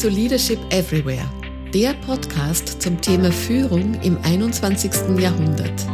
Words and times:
zu 0.00 0.08
Leadership 0.08 0.58
Everywhere, 0.70 1.28
der 1.74 1.92
Podcast 1.92 2.80
zum 2.80 2.98
Thema 3.02 3.30
Führung 3.30 4.00
im 4.00 4.16
21. 4.22 4.90
Jahrhundert. 5.18 5.86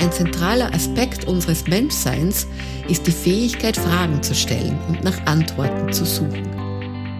Ein 0.00 0.10
zentraler 0.10 0.72
Aspekt 0.72 1.26
unseres 1.26 1.66
Menschseins 1.66 2.46
ist 2.88 3.06
die 3.06 3.12
Fähigkeit, 3.12 3.76
Fragen 3.76 4.22
zu 4.22 4.34
stellen 4.34 4.78
und 4.88 5.04
nach 5.04 5.26
Antworten 5.26 5.92
zu 5.92 6.06
suchen. 6.06 6.48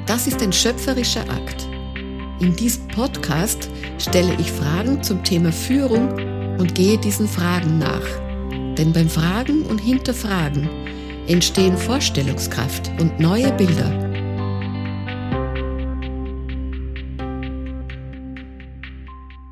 Das 0.06 0.26
ist 0.26 0.42
ein 0.42 0.54
schöpferischer 0.54 1.28
Akt. 1.28 1.68
In 2.40 2.56
diesem 2.56 2.88
Podcast 2.88 3.68
stelle 3.98 4.34
ich 4.40 4.50
Fragen 4.50 5.02
zum 5.02 5.22
Thema 5.22 5.52
Führung 5.52 6.08
und 6.58 6.74
gehe 6.74 6.96
diesen 6.96 7.28
Fragen 7.28 7.76
nach. 7.76 8.06
Denn 8.78 8.94
beim 8.94 9.10
Fragen 9.10 9.66
und 9.66 9.82
Hinterfragen 9.82 10.66
entstehen 11.26 11.76
Vorstellungskraft 11.76 12.90
und 12.98 13.20
neue 13.20 13.52
Bilder. 13.52 14.09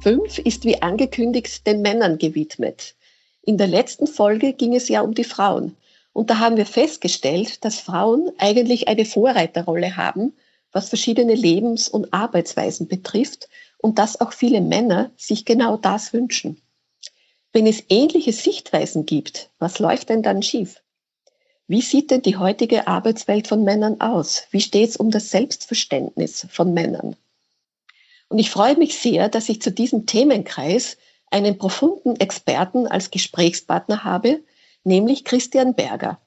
Fünf 0.08 0.38
ist 0.38 0.64
wie 0.64 0.80
angekündigt 0.80 1.66
den 1.66 1.82
Männern 1.82 2.16
gewidmet. 2.16 2.94
In 3.42 3.58
der 3.58 3.66
letzten 3.66 4.06
Folge 4.06 4.54
ging 4.54 4.74
es 4.74 4.88
ja 4.88 5.02
um 5.02 5.12
die 5.12 5.22
Frauen. 5.22 5.76
Und 6.14 6.30
da 6.30 6.38
haben 6.38 6.56
wir 6.56 6.64
festgestellt, 6.64 7.62
dass 7.62 7.80
Frauen 7.80 8.30
eigentlich 8.38 8.88
eine 8.88 9.04
Vorreiterrolle 9.04 9.98
haben, 9.98 10.32
was 10.72 10.88
verschiedene 10.88 11.34
Lebens- 11.34 11.90
und 11.90 12.14
Arbeitsweisen 12.14 12.88
betrifft 12.88 13.50
und 13.76 13.98
dass 13.98 14.18
auch 14.22 14.32
viele 14.32 14.62
Männer 14.62 15.10
sich 15.18 15.44
genau 15.44 15.76
das 15.76 16.14
wünschen. 16.14 16.58
Wenn 17.52 17.66
es 17.66 17.84
ähnliche 17.90 18.32
Sichtweisen 18.32 19.04
gibt, 19.04 19.50
was 19.58 19.78
läuft 19.78 20.08
denn 20.08 20.22
dann 20.22 20.42
schief? 20.42 20.80
Wie 21.66 21.82
sieht 21.82 22.10
denn 22.10 22.22
die 22.22 22.38
heutige 22.38 22.86
Arbeitswelt 22.86 23.46
von 23.46 23.62
Männern 23.62 24.00
aus? 24.00 24.44
Wie 24.52 24.62
steht 24.62 24.88
es 24.88 24.96
um 24.96 25.10
das 25.10 25.30
Selbstverständnis 25.30 26.46
von 26.48 26.72
Männern? 26.72 27.14
Und 28.28 28.38
ich 28.38 28.50
freue 28.50 28.76
mich 28.76 28.98
sehr, 28.98 29.28
dass 29.28 29.48
ich 29.48 29.62
zu 29.62 29.70
diesem 29.70 30.06
Themenkreis 30.06 30.96
einen 31.30 31.58
profunden 31.58 32.16
Experten 32.16 32.86
als 32.86 33.10
Gesprächspartner 33.10 34.04
habe, 34.04 34.40
nämlich 34.84 35.24
Christian 35.24 35.74
Berger. 35.74 36.20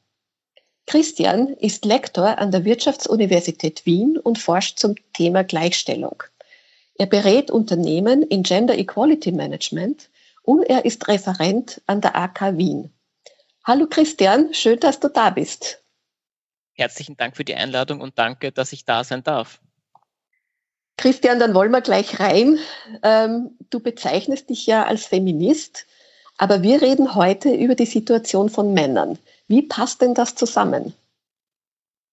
Christian 0.88 1.50
ist 1.50 1.86
Lektor 1.86 2.38
an 2.40 2.52
der 2.52 2.66
Wirtschaftsuniversität 2.66 3.86
Wien 3.86 4.18
und 4.18 4.40
forscht 4.40 4.80
zum 4.80 4.96
Thema 5.14 5.44
Gleichstellung. 5.44 6.24
Er 6.96 7.06
berät 7.06 7.50
Unternehmen 7.50 8.24
in 8.24 8.44
Gender 8.44 8.78
Equality 8.78 9.32
Management 9.32 10.10
und 10.44 10.64
er 10.64 10.86
ist 10.86 11.08
Referent 11.08 11.82
an 11.86 12.02
der 12.02 12.16
AK 12.16 12.58
Wien. 12.58 12.92
Hallo 13.64 13.88
Christian, 13.88 14.54
schön, 14.54 14.80
dass 14.80 15.00
du 15.00 15.08
da 15.08 15.30
bist. 15.30 15.82
Herzlichen 16.74 17.16
Dank 17.16 17.38
für 17.38 17.46
die 17.46 17.56
Einladung 17.56 18.02
und 18.02 18.18
danke, 18.18 18.52
dass 18.52 18.74
ich 18.74 18.86
da 18.86 19.04
sein 19.04 19.24
darf. 19.24 19.62
Christian, 21.02 21.40
dann 21.40 21.56
wollen 21.56 21.72
wir 21.72 21.82
gleich 21.82 22.20
rein. 22.20 22.60
Ähm, 23.02 23.58
du 23.72 23.80
bezeichnest 23.80 24.52
dich 24.52 24.68
ja 24.68 24.86
als 24.86 25.08
Feminist, 25.08 25.88
aber 26.38 26.62
wir 26.62 26.80
reden 26.82 27.16
heute 27.16 27.50
über 27.50 27.74
die 27.74 27.88
Situation 27.88 28.50
von 28.50 28.76
Männern. 28.76 29.18
Wie 29.48 29.64
passt 29.64 30.04
denn 30.04 30.14
das 30.14 30.36
zusammen? 30.36 30.94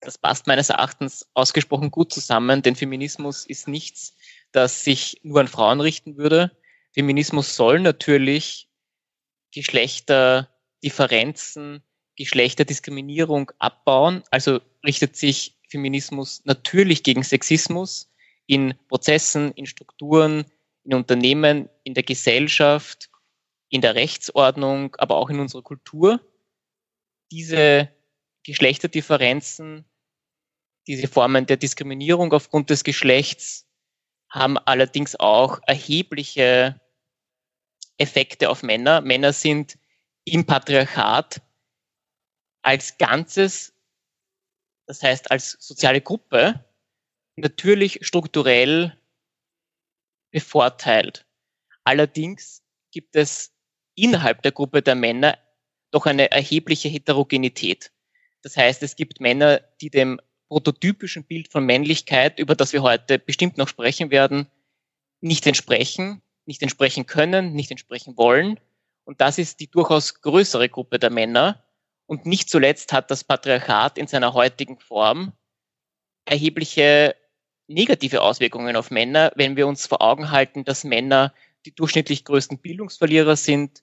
Das 0.00 0.16
passt 0.16 0.47
meines 0.47 0.70
Erachtens 0.70 1.27
ausgesprochen 1.34 1.91
gut 1.91 2.14
zusammen, 2.14 2.62
denn 2.62 2.77
Feminismus 2.77 3.44
ist 3.44 3.69
nichts, 3.69 4.14
das 4.53 4.84
sich 4.84 5.20
nur 5.22 5.41
an 5.41 5.48
Frauen 5.48 5.83
richten 5.83 6.16
würde. 6.16 6.50
Feminismus 6.92 7.56
soll 7.56 7.81
natürlich 7.81 8.70
Geschlechterdifferenzen, 9.53 11.83
Geschlechterdiskriminierung 12.16 13.53
abbauen. 13.59 14.22
Also 14.31 14.61
richtet 14.83 15.14
sich 15.14 15.59
Feminismus 15.69 16.41
natürlich 16.44 17.03
gegen 17.03 17.22
Sexismus 17.22 18.08
in 18.48 18.75
Prozessen, 18.88 19.53
in 19.53 19.66
Strukturen, 19.66 20.47
in 20.82 20.94
Unternehmen, 20.94 21.69
in 21.84 21.94
der 21.94 22.03
Gesellschaft, 22.03 23.10
in 23.69 23.82
der 23.82 23.94
Rechtsordnung, 23.94 24.97
aber 24.97 25.16
auch 25.16 25.28
in 25.28 25.38
unserer 25.38 25.62
Kultur. 25.62 26.20
Diese 27.31 27.92
Geschlechterdifferenzen, 28.44 29.84
diese 30.86 31.09
Formen 31.09 31.44
der 31.44 31.59
Diskriminierung 31.59 32.32
aufgrund 32.32 32.70
des 32.70 32.82
Geschlechts 32.82 33.66
haben 34.31 34.56
allerdings 34.56 35.15
auch 35.15 35.60
erhebliche 35.66 36.80
Effekte 37.98 38.48
auf 38.48 38.62
Männer. 38.62 39.03
Männer 39.03 39.34
sind 39.34 39.78
im 40.25 40.47
Patriarchat 40.47 41.42
als 42.62 42.97
Ganzes, 42.97 43.75
das 44.86 45.03
heißt 45.03 45.30
als 45.30 45.53
soziale 45.60 46.00
Gruppe, 46.00 46.65
natürlich 47.41 47.99
strukturell 48.03 48.97
bevorteilt. 50.31 51.26
Allerdings 51.84 52.62
gibt 52.91 53.16
es 53.16 53.53
innerhalb 53.94 54.43
der 54.43 54.53
Gruppe 54.53 54.82
der 54.82 54.94
Männer 54.94 55.38
doch 55.91 56.06
eine 56.06 56.31
erhebliche 56.31 56.88
Heterogenität. 56.88 57.91
Das 58.43 58.56
heißt, 58.56 58.82
es 58.82 58.97
gibt 58.97 59.21
Männer, 59.21 59.60
die 59.81 59.91
dem 59.91 60.21
prototypischen 60.48 61.25
Bild 61.25 61.50
von 61.50 61.65
Männlichkeit, 61.65 62.38
über 62.38 62.54
das 62.54 62.72
wir 62.72 62.82
heute 62.82 63.19
bestimmt 63.19 63.59
noch 63.59 63.69
sprechen 63.69 64.10
werden, 64.10 64.48
nicht 65.21 65.47
entsprechen, 65.47 66.22
nicht 66.47 66.62
entsprechen 66.62 67.06
können, 67.06 67.53
nicht 67.53 67.71
entsprechen 67.71 68.16
wollen. 68.16 68.60
Und 69.04 69.21
das 69.21 69.38
ist 69.38 69.60
die 69.60 69.71
durchaus 69.71 70.21
größere 70.21 70.69
Gruppe 70.69 70.98
der 70.98 71.10
Männer. 71.10 71.65
Und 72.06 72.25
nicht 72.27 72.48
zuletzt 72.48 72.93
hat 72.93 73.10
das 73.10 73.25
Patriarchat 73.25 73.98
in 73.98 74.06
seiner 74.06 74.32
heutigen 74.34 74.78
Form 74.78 75.32
erhebliche 76.25 77.16
negative 77.69 78.23
Auswirkungen 78.23 78.75
auf 78.77 78.91
Männer, 78.91 79.31
wenn 79.37 79.56
wir 79.56 79.67
uns 79.67 79.87
vor 79.87 80.03
Augen 80.03 80.31
halten, 80.31 80.65
dass 80.65 80.84
Männer 80.84 81.33
die 81.67 81.75
durchschnittlich 81.75 82.25
größten 82.25 82.59
Bildungsverlierer 82.59 83.37
sind, 83.37 83.83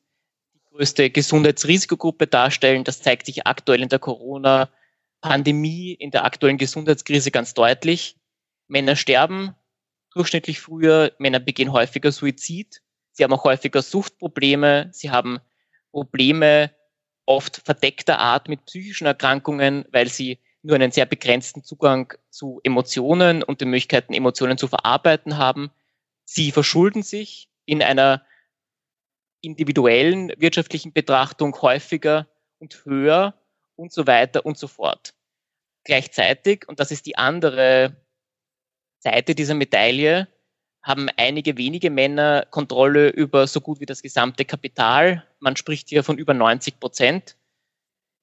die 0.53 0.61
größte 0.71 1.09
Gesundheitsrisikogruppe 1.09 2.27
darstellen. 2.27 2.83
Das 2.83 3.01
zeigt 3.01 3.27
sich 3.27 3.45
aktuell 3.45 3.81
in 3.81 3.89
der 3.89 3.99
Corona-Pandemie, 3.99 5.93
in 5.93 6.11
der 6.11 6.25
aktuellen 6.25 6.57
Gesundheitskrise 6.57 7.31
ganz 7.31 7.53
deutlich. 7.53 8.17
Männer 8.67 8.95
sterben 8.95 9.55
durchschnittlich 10.13 10.59
früher, 10.59 11.11
Männer 11.19 11.39
begehen 11.39 11.71
häufiger 11.71 12.11
Suizid, 12.11 12.81
sie 13.11 13.23
haben 13.23 13.33
auch 13.33 13.43
häufiger 13.43 13.81
Suchtprobleme, 13.81 14.89
sie 14.91 15.11
haben 15.11 15.39
Probleme 15.91 16.71
oft 17.25 17.57
verdeckter 17.57 18.19
Art 18.19 18.47
mit 18.47 18.65
psychischen 18.65 19.05
Erkrankungen, 19.05 19.85
weil 19.91 20.07
sie 20.07 20.39
nur 20.65 20.75
einen 20.75 20.91
sehr 20.91 21.05
begrenzten 21.05 21.63
Zugang 21.63 22.13
zu 22.29 22.59
Emotionen 22.63 23.43
und 23.43 23.61
den 23.61 23.69
Möglichkeiten, 23.69 24.13
Emotionen 24.13 24.57
zu 24.57 24.67
verarbeiten 24.67 25.37
haben. 25.37 25.71
Sie 26.25 26.51
verschulden 26.51 27.03
sich 27.03 27.49
in 27.65 27.83
einer 27.83 28.25
individuellen 29.41 30.33
wirtschaftlichen 30.37 30.91
Betrachtung 30.91 31.55
häufiger 31.61 32.27
und 32.57 32.83
höher 32.83 33.35
und 33.75 33.93
so 33.93 34.07
weiter 34.07 34.43
und 34.45 34.57
so 34.57 34.67
fort. 34.67 35.13
Gleichzeitig, 35.83 36.67
und 36.67 36.79
das 36.79 36.89
ist 36.89 37.05
die 37.05 37.17
andere 37.17 37.95
Seite 38.97 39.35
dieser 39.35 39.53
Medaille, 39.53 40.27
haben 40.81 41.09
einige 41.15 41.57
wenige 41.57 41.91
Männer 41.91 42.47
Kontrolle 42.49 43.09
über 43.09 43.45
so 43.45 43.61
gut 43.61 43.79
wie 43.79 43.85
das 43.85 44.01
gesamte 44.01 44.45
Kapital. 44.45 45.27
Man 45.39 45.55
spricht 45.55 45.89
hier 45.89 46.03
von 46.03 46.17
über 46.17 46.33
90 46.33 46.79
Prozent. 46.79 47.37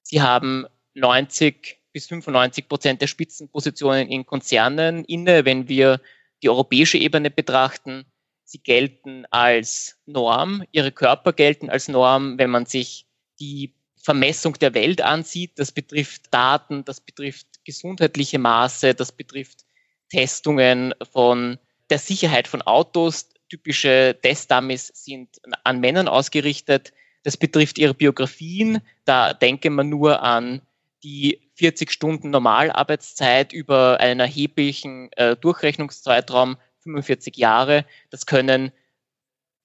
Sie 0.01 0.21
haben 0.21 0.65
90 0.93 1.82
bis 1.93 2.07
95 2.07 2.67
Prozent 2.67 3.01
der 3.01 3.07
Spitzenpositionen 3.07 4.09
in 4.09 4.25
Konzernen 4.25 5.05
inne. 5.05 5.45
Wenn 5.45 5.69
wir 5.69 6.01
die 6.41 6.49
europäische 6.49 6.97
Ebene 6.97 7.31
betrachten, 7.31 8.05
sie 8.43 8.59
gelten 8.59 9.25
als 9.29 9.97
Norm, 10.05 10.63
ihre 10.71 10.91
Körper 10.91 11.31
gelten 11.31 11.69
als 11.69 11.87
Norm, 11.87 12.37
wenn 12.37 12.49
man 12.49 12.65
sich 12.65 13.05
die 13.39 13.73
Vermessung 14.03 14.53
der 14.59 14.73
Welt 14.73 15.01
ansieht. 15.01 15.57
Das 15.57 15.71
betrifft 15.71 16.33
Daten, 16.33 16.83
das 16.83 16.99
betrifft 16.99 17.47
gesundheitliche 17.63 18.37
Maße, 18.37 18.93
das 18.93 19.11
betrifft 19.11 19.65
Testungen 20.09 20.93
von 21.11 21.57
der 21.89 21.99
Sicherheit 21.99 22.47
von 22.47 22.61
Autos. 22.61 23.29
Typische 23.49 24.17
Testdummies 24.21 24.87
sind 24.87 25.41
an 25.63 25.79
Männern 25.79 26.07
ausgerichtet. 26.07 26.91
Das 27.23 27.37
betrifft 27.37 27.77
ihre 27.77 27.93
Biografien. 27.93 28.81
Da 29.05 29.33
denke 29.33 29.69
man 29.69 29.89
nur 29.89 30.21
an 30.21 30.61
die 31.03 31.51
40 31.55 31.91
Stunden 31.91 32.29
Normalarbeitszeit 32.29 33.53
über 33.53 33.99
einen 33.99 34.21
erheblichen 34.21 35.11
äh, 35.13 35.35
Durchrechnungszeitraum, 35.35 36.57
45 36.79 37.35
Jahre. 37.37 37.85
Das 38.09 38.25
können 38.25 38.71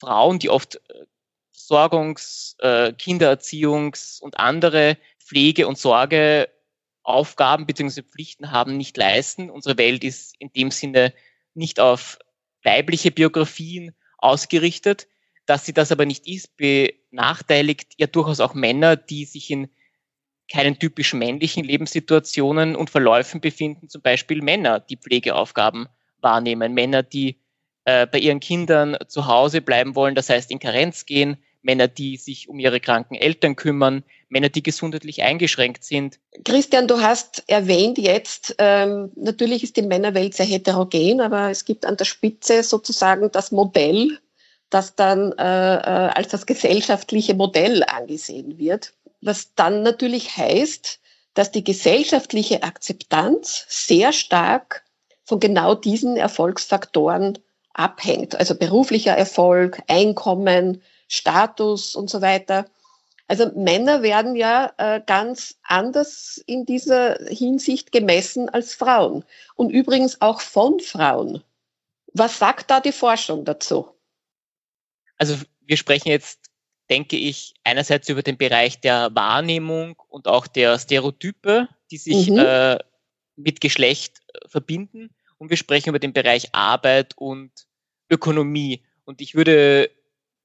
Frauen, 0.00 0.38
die 0.38 0.50
oft 0.50 0.76
äh, 0.76 1.06
Versorgungs-, 1.54 2.56
äh, 2.60 2.92
Kindererziehungs- 2.92 4.20
und 4.20 4.38
andere 4.38 4.96
Pflege- 5.18 5.68
und 5.68 5.78
Sorgeaufgaben 5.78 7.66
bzw. 7.66 8.02
Pflichten 8.02 8.50
haben, 8.50 8.76
nicht 8.76 8.96
leisten. 8.96 9.50
Unsere 9.50 9.78
Welt 9.78 10.04
ist 10.04 10.34
in 10.38 10.52
dem 10.52 10.70
Sinne 10.70 11.12
nicht 11.54 11.80
auf 11.80 12.18
weibliche 12.62 13.10
Biografien 13.10 13.94
ausgerichtet. 14.18 15.08
Dass 15.46 15.64
sie 15.64 15.72
das 15.72 15.92
aber 15.92 16.04
nicht 16.04 16.26
ist, 16.26 16.56
benachteiligt 16.56 17.94
ja 17.96 18.06
durchaus 18.06 18.40
auch 18.40 18.54
Männer, 18.54 18.96
die 18.96 19.24
sich 19.24 19.50
in 19.50 19.70
keinen 20.50 20.78
typisch 20.78 21.14
männlichen 21.14 21.64
Lebenssituationen 21.64 22.76
und 22.76 22.90
Verläufen 22.90 23.40
befinden, 23.40 23.88
zum 23.88 24.02
Beispiel 24.02 24.42
Männer, 24.42 24.80
die 24.80 24.96
Pflegeaufgaben 24.96 25.88
wahrnehmen. 26.20 26.74
Männer, 26.74 27.02
die 27.02 27.38
äh, 27.84 28.06
bei 28.06 28.18
ihren 28.18 28.40
Kindern 28.40 28.96
zu 29.08 29.26
Hause 29.26 29.60
bleiben 29.60 29.94
wollen, 29.94 30.14
das 30.14 30.30
heißt 30.30 30.50
in 30.50 30.58
Karenz 30.58 31.06
gehen, 31.06 31.36
Männer, 31.62 31.88
die 31.88 32.16
sich 32.16 32.48
um 32.48 32.58
ihre 32.58 32.80
kranken 32.80 33.14
Eltern 33.14 33.56
kümmern, 33.56 34.04
Männer, 34.28 34.48
die 34.48 34.62
gesundheitlich 34.62 35.22
eingeschränkt 35.22 35.84
sind. 35.84 36.18
Christian, 36.44 36.86
du 36.86 37.00
hast 37.00 37.44
erwähnt 37.46 37.98
jetzt, 37.98 38.54
ähm, 38.58 39.10
natürlich 39.16 39.64
ist 39.64 39.76
die 39.76 39.82
Männerwelt 39.82 40.34
sehr 40.34 40.46
heterogen, 40.46 41.20
aber 41.20 41.50
es 41.50 41.64
gibt 41.64 41.84
an 41.84 41.96
der 41.96 42.04
Spitze 42.04 42.62
sozusagen 42.62 43.30
das 43.32 43.52
Modell, 43.52 44.18
das 44.70 44.94
dann 44.94 45.32
äh, 45.32 45.76
äh, 45.76 46.10
als 46.14 46.28
das 46.28 46.46
gesellschaftliche 46.46 47.34
Modell 47.34 47.82
angesehen 47.84 48.58
wird, 48.58 48.92
was 49.20 49.54
dann 49.54 49.82
natürlich 49.82 50.36
heißt, 50.36 51.00
dass 51.34 51.50
die 51.50 51.64
gesellschaftliche 51.64 52.62
Akzeptanz 52.62 53.64
sehr 53.68 54.12
stark 54.12 54.84
von 55.24 55.40
genau 55.40 55.74
diesen 55.74 56.16
Erfolgsfaktoren 56.16 57.38
abhängt. 57.72 58.34
Also 58.36 58.54
beruflicher 58.56 59.16
Erfolg, 59.16 59.80
Einkommen, 59.86 60.82
Status 61.06 61.94
und 61.94 62.10
so 62.10 62.20
weiter. 62.20 62.66
Also 63.28 63.50
Männer 63.54 64.02
werden 64.02 64.36
ja 64.36 64.72
äh, 64.78 65.02
ganz 65.04 65.56
anders 65.62 66.42
in 66.46 66.64
dieser 66.64 67.18
Hinsicht 67.26 67.92
gemessen 67.92 68.48
als 68.48 68.74
Frauen 68.74 69.24
und 69.54 69.70
übrigens 69.70 70.20
auch 70.22 70.40
von 70.40 70.80
Frauen. 70.80 71.44
Was 72.14 72.38
sagt 72.38 72.70
da 72.70 72.80
die 72.80 72.92
Forschung 72.92 73.44
dazu? 73.44 73.88
Also 75.18 75.36
wir 75.60 75.76
sprechen 75.76 76.08
jetzt, 76.08 76.47
denke 76.90 77.16
ich, 77.16 77.54
einerseits 77.64 78.08
über 78.08 78.22
den 78.22 78.38
Bereich 78.38 78.80
der 78.80 79.14
Wahrnehmung 79.14 79.96
und 80.08 80.26
auch 80.26 80.46
der 80.46 80.78
Stereotype, 80.78 81.68
die 81.90 81.98
sich 81.98 82.30
mhm. 82.30 82.38
äh, 82.38 82.78
mit 83.36 83.60
Geschlecht 83.60 84.20
äh, 84.32 84.48
verbinden. 84.48 85.10
Und 85.38 85.50
wir 85.50 85.56
sprechen 85.56 85.90
über 85.90 85.98
den 85.98 86.12
Bereich 86.12 86.54
Arbeit 86.54 87.16
und 87.16 87.52
Ökonomie. 88.10 88.82
Und 89.04 89.20
ich 89.20 89.34
würde 89.34 89.90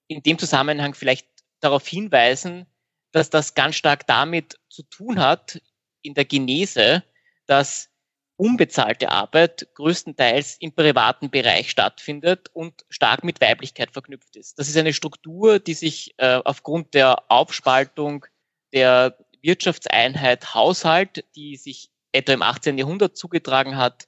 in 0.07 0.22
dem 0.22 0.38
Zusammenhang 0.38 0.94
vielleicht 0.94 1.28
darauf 1.60 1.88
hinweisen, 1.88 2.66
dass 3.12 3.30
das 3.30 3.54
ganz 3.54 3.75
stark 3.75 4.06
damit 4.07 4.60
zu 4.69 4.84
tun 4.84 5.19
hat, 5.19 5.62
in 6.01 6.13
der 6.13 6.25
Genese, 6.25 7.04
dass 7.46 7.89
unbezahlte 8.35 9.09
Arbeit 9.09 9.68
größtenteils 9.75 10.57
im 10.59 10.74
privaten 10.74 11.30
Bereich 11.30 11.69
stattfindet 11.69 12.50
und 12.53 12.85
stark 12.89 13.24
mit 13.24 13.41
Weiblichkeit 13.41 13.91
verknüpft 13.91 14.35
ist. 14.35 14.57
Das 14.57 14.68
ist 14.68 14.77
eine 14.77 14.94
Struktur, 14.94 15.59
die 15.59 15.75
sich 15.75 16.15
äh, 16.18 16.39
aufgrund 16.44 16.94
der 16.94 17.31
Aufspaltung 17.31 18.25
der 18.74 19.18
Wirtschaftseinheit 19.41 20.53
Haushalt, 20.56 21.25
die 21.35 21.57
sich 21.57 21.91
etwa 22.12 22.33
im 22.33 22.41
18. 22.41 22.77
Jahrhundert 22.77 23.18
zugetragen 23.18 23.77
hat, 23.77 24.07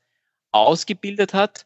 ausgebildet 0.52 1.34
hat. 1.34 1.66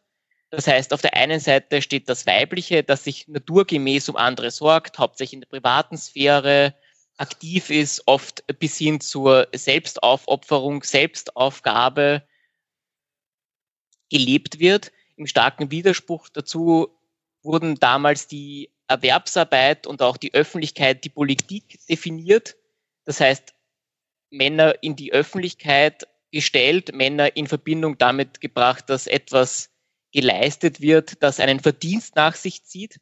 Das 0.50 0.67
heißt, 0.67 0.94
auf 0.94 1.01
der 1.01 1.15
einen 1.15 1.39
Seite 1.39 1.81
steht 1.81 2.09
das 2.09 2.25
Weibliche, 2.25 2.83
das 2.83 3.03
sich 3.03 3.27
naturgemäß 3.27 4.09
um 4.09 4.15
andere 4.15 4.50
sorgt, 4.50 4.97
hauptsächlich 4.97 5.33
in 5.33 5.41
der 5.41 5.47
privaten 5.47 5.95
Sphäre 5.95 6.73
aktiv 7.17 7.69
ist, 7.69 8.03
oft 8.07 8.44
bis 8.59 8.77
hin 8.77 9.00
zur 9.00 9.47
Selbstaufopferung, 9.53 10.83
Selbstaufgabe 10.83 12.23
gelebt 14.09 14.59
wird. 14.59 14.91
Im 15.15 15.27
starken 15.27 15.71
Widerspruch 15.71 16.29
dazu 16.29 16.89
wurden 17.41 17.75
damals 17.75 18.27
die 18.27 18.69
Erwerbsarbeit 18.88 19.88
und 19.88 20.01
auch 20.01 20.17
die 20.17 20.33
Öffentlichkeit, 20.33 21.03
die 21.03 21.09
Politik 21.09 21.79
definiert. 21.88 22.56
Das 23.06 23.19
heißt, 23.19 23.53
Männer 24.31 24.75
in 24.81 24.95
die 24.95 25.13
Öffentlichkeit 25.13 26.07
gestellt, 26.31 26.94
Männer 26.94 27.35
in 27.35 27.47
Verbindung 27.47 27.97
damit 27.97 28.41
gebracht, 28.41 28.89
dass 28.89 29.07
etwas 29.07 29.69
geleistet 30.12 30.81
wird, 30.81 31.21
das 31.21 31.39
einen 31.39 31.59
Verdienst 31.59 32.15
nach 32.15 32.35
sich 32.35 32.63
zieht 32.63 33.00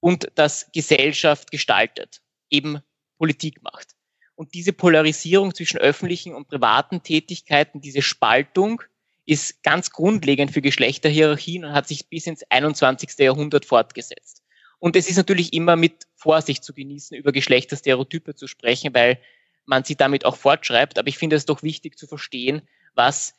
und 0.00 0.30
das 0.34 0.70
Gesellschaft 0.72 1.50
gestaltet, 1.50 2.22
eben 2.48 2.80
Politik 3.18 3.62
macht. 3.62 3.94
Und 4.34 4.54
diese 4.54 4.72
Polarisierung 4.72 5.54
zwischen 5.54 5.78
öffentlichen 5.78 6.34
und 6.34 6.48
privaten 6.48 7.02
Tätigkeiten, 7.02 7.82
diese 7.82 8.00
Spaltung, 8.00 8.82
ist 9.30 9.62
ganz 9.62 9.92
grundlegend 9.92 10.50
für 10.50 10.60
Geschlechterhierarchien 10.60 11.64
und 11.64 11.72
hat 11.72 11.86
sich 11.86 12.08
bis 12.08 12.26
ins 12.26 12.42
21. 12.50 13.16
Jahrhundert 13.20 13.64
fortgesetzt. 13.64 14.42
Und 14.80 14.96
es 14.96 15.08
ist 15.08 15.18
natürlich 15.18 15.52
immer 15.52 15.76
mit 15.76 16.08
Vorsicht 16.16 16.64
zu 16.64 16.74
genießen, 16.74 17.16
über 17.16 17.30
Geschlechterstereotype 17.30 18.34
zu 18.34 18.48
sprechen, 18.48 18.92
weil 18.92 19.20
man 19.66 19.84
sie 19.84 19.94
damit 19.94 20.24
auch 20.24 20.34
fortschreibt. 20.34 20.98
Aber 20.98 21.06
ich 21.06 21.16
finde 21.16 21.36
es 21.36 21.44
doch 21.44 21.62
wichtig 21.62 21.96
zu 21.96 22.08
verstehen, 22.08 22.62
was 22.94 23.36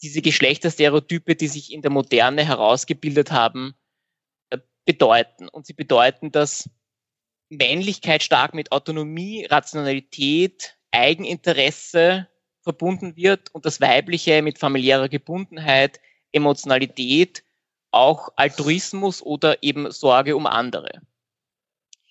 diese 0.00 0.22
Geschlechterstereotype, 0.22 1.36
die 1.36 1.48
sich 1.48 1.70
in 1.70 1.82
der 1.82 1.90
Moderne 1.90 2.42
herausgebildet 2.42 3.30
haben, 3.30 3.74
äh, 4.48 4.58
bedeuten. 4.86 5.48
Und 5.48 5.66
sie 5.66 5.74
bedeuten, 5.74 6.32
dass 6.32 6.70
Männlichkeit 7.50 8.22
stark 8.22 8.54
mit 8.54 8.72
Autonomie, 8.72 9.44
Rationalität, 9.44 10.78
Eigeninteresse 10.92 12.26
verbunden 12.66 13.14
wird 13.14 13.54
und 13.54 13.64
das 13.64 13.80
Weibliche 13.80 14.42
mit 14.42 14.58
familiärer 14.58 15.08
Gebundenheit, 15.08 16.00
Emotionalität, 16.32 17.44
auch 17.92 18.30
Altruismus 18.34 19.22
oder 19.22 19.62
eben 19.62 19.92
Sorge 19.92 20.34
um 20.34 20.48
andere. 20.48 21.00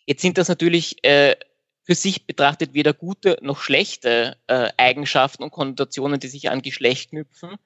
Jetzt 0.06 0.22
sind 0.22 0.38
das 0.38 0.48
natürlich 0.48 1.04
äh, 1.04 1.36
für 1.84 1.94
sich 1.94 2.26
betrachtet 2.26 2.74
weder 2.74 2.94
gute 2.94 3.38
noch 3.42 3.60
schlechte 3.60 4.38
äh, 4.48 4.70
Eigenschaften 4.78 5.44
und 5.44 5.52
Konnotationen, 5.52 6.22
die 6.22 6.30
sich 6.30 6.50
an 6.50 6.62
Geschlecht 6.62 7.10
knüpfen, 7.10 7.58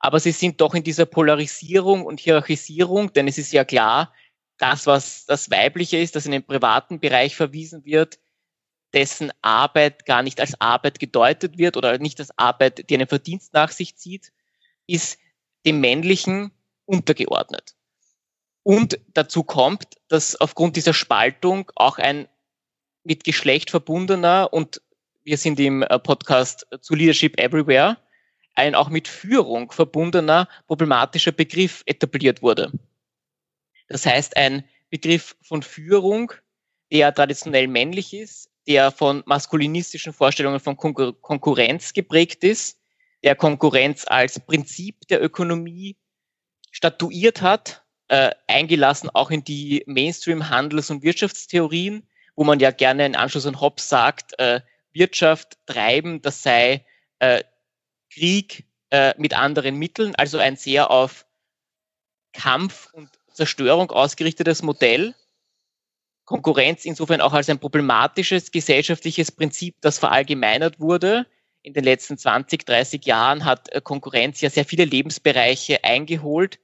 aber 0.00 0.18
sie 0.18 0.32
sind 0.32 0.62
doch 0.62 0.74
in 0.74 0.82
dieser 0.82 1.04
Polarisierung 1.04 2.06
und 2.06 2.18
Hierarchisierung, 2.18 3.12
denn 3.12 3.28
es 3.28 3.36
ist 3.36 3.52
ja 3.52 3.66
klar, 3.66 4.14
das, 4.56 4.86
was 4.86 5.26
das 5.26 5.50
Weibliche 5.50 5.98
ist, 5.98 6.16
das 6.16 6.24
in 6.24 6.32
den 6.32 6.46
privaten 6.46 6.98
Bereich 6.98 7.36
verwiesen 7.36 7.84
wird, 7.84 8.18
dessen 8.98 9.30
Arbeit 9.42 10.06
gar 10.06 10.24
nicht 10.24 10.40
als 10.40 10.60
Arbeit 10.60 10.98
gedeutet 10.98 11.56
wird 11.56 11.76
oder 11.76 11.98
nicht 11.98 12.18
als 12.18 12.36
Arbeit, 12.36 12.90
die 12.90 12.94
einen 12.94 13.06
Verdienst 13.06 13.54
nach 13.54 13.70
sich 13.70 13.94
zieht, 13.94 14.32
ist 14.88 15.20
dem 15.64 15.78
Männlichen 15.78 16.50
untergeordnet. 16.84 17.76
Und 18.64 18.98
dazu 19.14 19.44
kommt, 19.44 19.84
dass 20.08 20.34
aufgrund 20.34 20.74
dieser 20.74 20.94
Spaltung 20.94 21.70
auch 21.76 21.98
ein 21.98 22.26
mit 23.04 23.22
Geschlecht 23.22 23.70
verbundener 23.70 24.52
und 24.52 24.82
wir 25.22 25.38
sind 25.38 25.60
im 25.60 25.82
äh, 25.82 26.00
Podcast 26.00 26.66
zu 26.80 26.96
Leadership 26.96 27.38
Everywhere, 27.38 27.98
ein 28.56 28.74
auch 28.74 28.88
mit 28.88 29.06
Führung 29.06 29.70
verbundener 29.70 30.48
problematischer 30.66 31.30
Begriff 31.30 31.84
etabliert 31.86 32.42
wurde. 32.42 32.72
Das 33.86 34.04
heißt, 34.06 34.36
ein 34.36 34.64
Begriff 34.90 35.36
von 35.40 35.62
Führung, 35.62 36.32
der 36.90 37.14
traditionell 37.14 37.68
männlich 37.68 38.12
ist, 38.12 38.47
der 38.68 38.92
von 38.92 39.22
maskulinistischen 39.26 40.12
Vorstellungen 40.12 40.60
von 40.60 40.76
Konkur 40.76 41.20
Konkurrenz 41.20 41.94
geprägt 41.94 42.44
ist, 42.44 42.78
der 43.24 43.34
Konkurrenz 43.34 44.04
als 44.06 44.38
Prinzip 44.38 45.08
der 45.08 45.22
Ökonomie 45.22 45.96
statuiert 46.70 47.40
hat, 47.40 47.82
äh, 48.08 48.30
eingelassen 48.46 49.10
auch 49.10 49.30
in 49.30 49.42
die 49.42 49.82
Mainstream-Handels- 49.86 50.90
und 50.90 51.02
Wirtschaftstheorien, 51.02 52.06
wo 52.36 52.44
man 52.44 52.60
ja 52.60 52.70
gerne 52.70 53.06
in 53.06 53.16
Anschluss 53.16 53.46
an 53.46 53.60
Hobbes 53.60 53.88
sagt, 53.88 54.38
äh, 54.38 54.60
Wirtschaft 54.92 55.58
treiben, 55.66 56.20
das 56.22 56.42
sei 56.42 56.84
äh, 57.20 57.42
Krieg 58.12 58.64
äh, 58.90 59.14
mit 59.16 59.34
anderen 59.34 59.76
Mitteln, 59.76 60.14
also 60.14 60.38
ein 60.38 60.56
sehr 60.56 60.90
auf 60.90 61.26
Kampf 62.32 62.90
und 62.92 63.08
Zerstörung 63.32 63.90
ausgerichtetes 63.90 64.62
Modell. 64.62 65.14
Konkurrenz 66.28 66.84
insofern 66.84 67.22
auch 67.22 67.32
als 67.32 67.48
ein 67.48 67.58
problematisches 67.58 68.52
gesellschaftliches 68.52 69.32
Prinzip, 69.32 69.76
das 69.80 69.98
verallgemeinert 69.98 70.78
wurde. 70.78 71.26
In 71.62 71.72
den 71.72 71.84
letzten 71.84 72.18
20, 72.18 72.66
30 72.66 73.06
Jahren 73.06 73.46
hat 73.46 73.70
äh, 73.70 73.80
Konkurrenz 73.80 74.42
ja 74.42 74.50
sehr 74.50 74.66
viele 74.66 74.84
Lebensbereiche 74.84 75.84
eingeholt. 75.84 76.58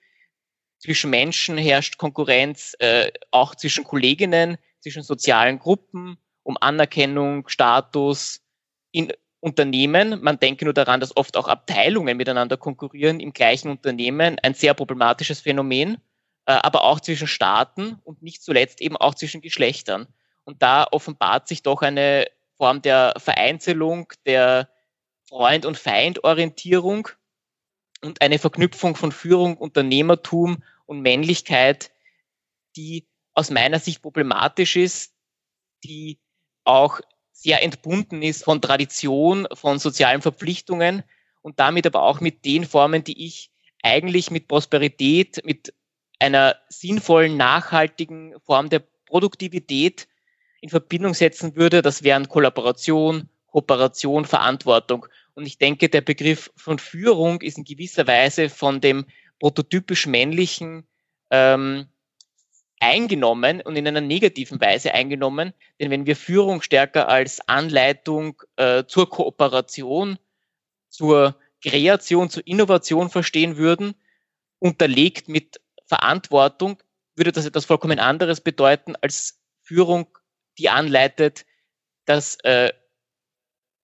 Zwischen 0.80 1.08
Menschen 1.08 1.56
herrscht 1.56 1.96
Konkurrenz, 1.96 2.76
äh, 2.78 3.10
auch 3.30 3.54
zwischen 3.54 3.84
Kolleginnen, 3.84 4.58
zwischen 4.80 5.02
sozialen 5.02 5.58
Gruppen, 5.58 6.18
um 6.42 6.58
Anerkennung, 6.60 7.48
Status. 7.48 8.42
In 8.90 9.14
Unternehmen, 9.40 10.22
man 10.22 10.38
denke 10.38 10.66
nur 10.66 10.74
daran, 10.74 11.00
dass 11.00 11.16
oft 11.16 11.38
auch 11.38 11.48
Abteilungen 11.48 12.18
miteinander 12.18 12.58
konkurrieren 12.58 13.18
im 13.18 13.32
gleichen 13.32 13.70
Unternehmen, 13.70 14.38
ein 14.42 14.52
sehr 14.52 14.74
problematisches 14.74 15.40
Phänomen, 15.40 15.96
aber 16.46 16.84
auch 16.84 17.00
zwischen 17.00 17.26
Staaten 17.26 17.98
und 18.04 18.22
nicht 18.22 18.42
zuletzt 18.42 18.80
eben 18.80 18.96
auch 18.96 19.14
zwischen 19.14 19.40
Geschlechtern. 19.40 20.06
Und 20.44 20.62
da 20.62 20.86
offenbart 20.90 21.48
sich 21.48 21.62
doch 21.62 21.82
eine 21.82 22.26
Form 22.56 22.82
der 22.82 23.14
Vereinzelung, 23.16 24.12
der 24.26 24.68
Freund- 25.28 25.66
und 25.66 25.78
Feindorientierung 25.78 27.08
und 28.02 28.20
eine 28.20 28.38
Verknüpfung 28.38 28.94
von 28.94 29.10
Führung, 29.10 29.56
Unternehmertum 29.56 30.62
und 30.86 31.00
Männlichkeit, 31.00 31.90
die 32.76 33.06
aus 33.32 33.50
meiner 33.50 33.78
Sicht 33.78 34.02
problematisch 34.02 34.76
ist, 34.76 35.14
die 35.82 36.18
auch 36.64 37.00
sehr 37.32 37.62
entbunden 37.62 38.22
ist 38.22 38.44
von 38.44 38.60
Tradition, 38.60 39.46
von 39.52 39.78
sozialen 39.78 40.22
Verpflichtungen 40.22 41.02
und 41.42 41.58
damit 41.58 41.86
aber 41.86 42.02
auch 42.02 42.20
mit 42.20 42.44
den 42.44 42.64
Formen, 42.64 43.02
die 43.02 43.26
ich 43.26 43.50
eigentlich 43.82 44.30
mit 44.30 44.48
Prosperität, 44.48 45.44
mit 45.44 45.74
einer 46.18 46.56
sinnvollen, 46.68 47.36
nachhaltigen 47.36 48.34
Form 48.40 48.68
der 48.68 48.82
Produktivität 49.06 50.08
in 50.60 50.70
Verbindung 50.70 51.14
setzen 51.14 51.56
würde. 51.56 51.82
Das 51.82 52.02
wären 52.02 52.28
Kollaboration, 52.28 53.28
Kooperation, 53.46 54.24
Verantwortung. 54.24 55.06
Und 55.34 55.46
ich 55.46 55.58
denke, 55.58 55.88
der 55.88 56.00
Begriff 56.00 56.50
von 56.56 56.78
Führung 56.78 57.42
ist 57.42 57.58
in 57.58 57.64
gewisser 57.64 58.06
Weise 58.06 58.48
von 58.48 58.80
dem 58.80 59.04
prototypisch 59.40 60.06
männlichen 60.06 60.86
ähm, 61.30 61.86
eingenommen 62.80 63.60
und 63.60 63.76
in 63.76 63.86
einer 63.86 64.00
negativen 64.00 64.60
Weise 64.60 64.94
eingenommen. 64.94 65.52
Denn 65.80 65.90
wenn 65.90 66.06
wir 66.06 66.16
Führung 66.16 66.62
stärker 66.62 67.08
als 67.08 67.46
Anleitung 67.48 68.42
äh, 68.56 68.84
zur 68.86 69.10
Kooperation, 69.10 70.18
zur 70.88 71.36
Kreation, 71.62 72.30
zur 72.30 72.46
Innovation 72.46 73.10
verstehen 73.10 73.56
würden, 73.56 73.94
unterlegt 74.58 75.28
mit 75.28 75.60
Verantwortung, 75.86 76.82
würde 77.16 77.32
das 77.32 77.46
etwas 77.46 77.64
vollkommen 77.64 77.98
anderes 77.98 78.40
bedeuten 78.40 78.96
als 78.96 79.40
Führung, 79.62 80.06
die 80.58 80.68
anleitet, 80.68 81.46
dass 82.04 82.36
äh, 82.44 82.72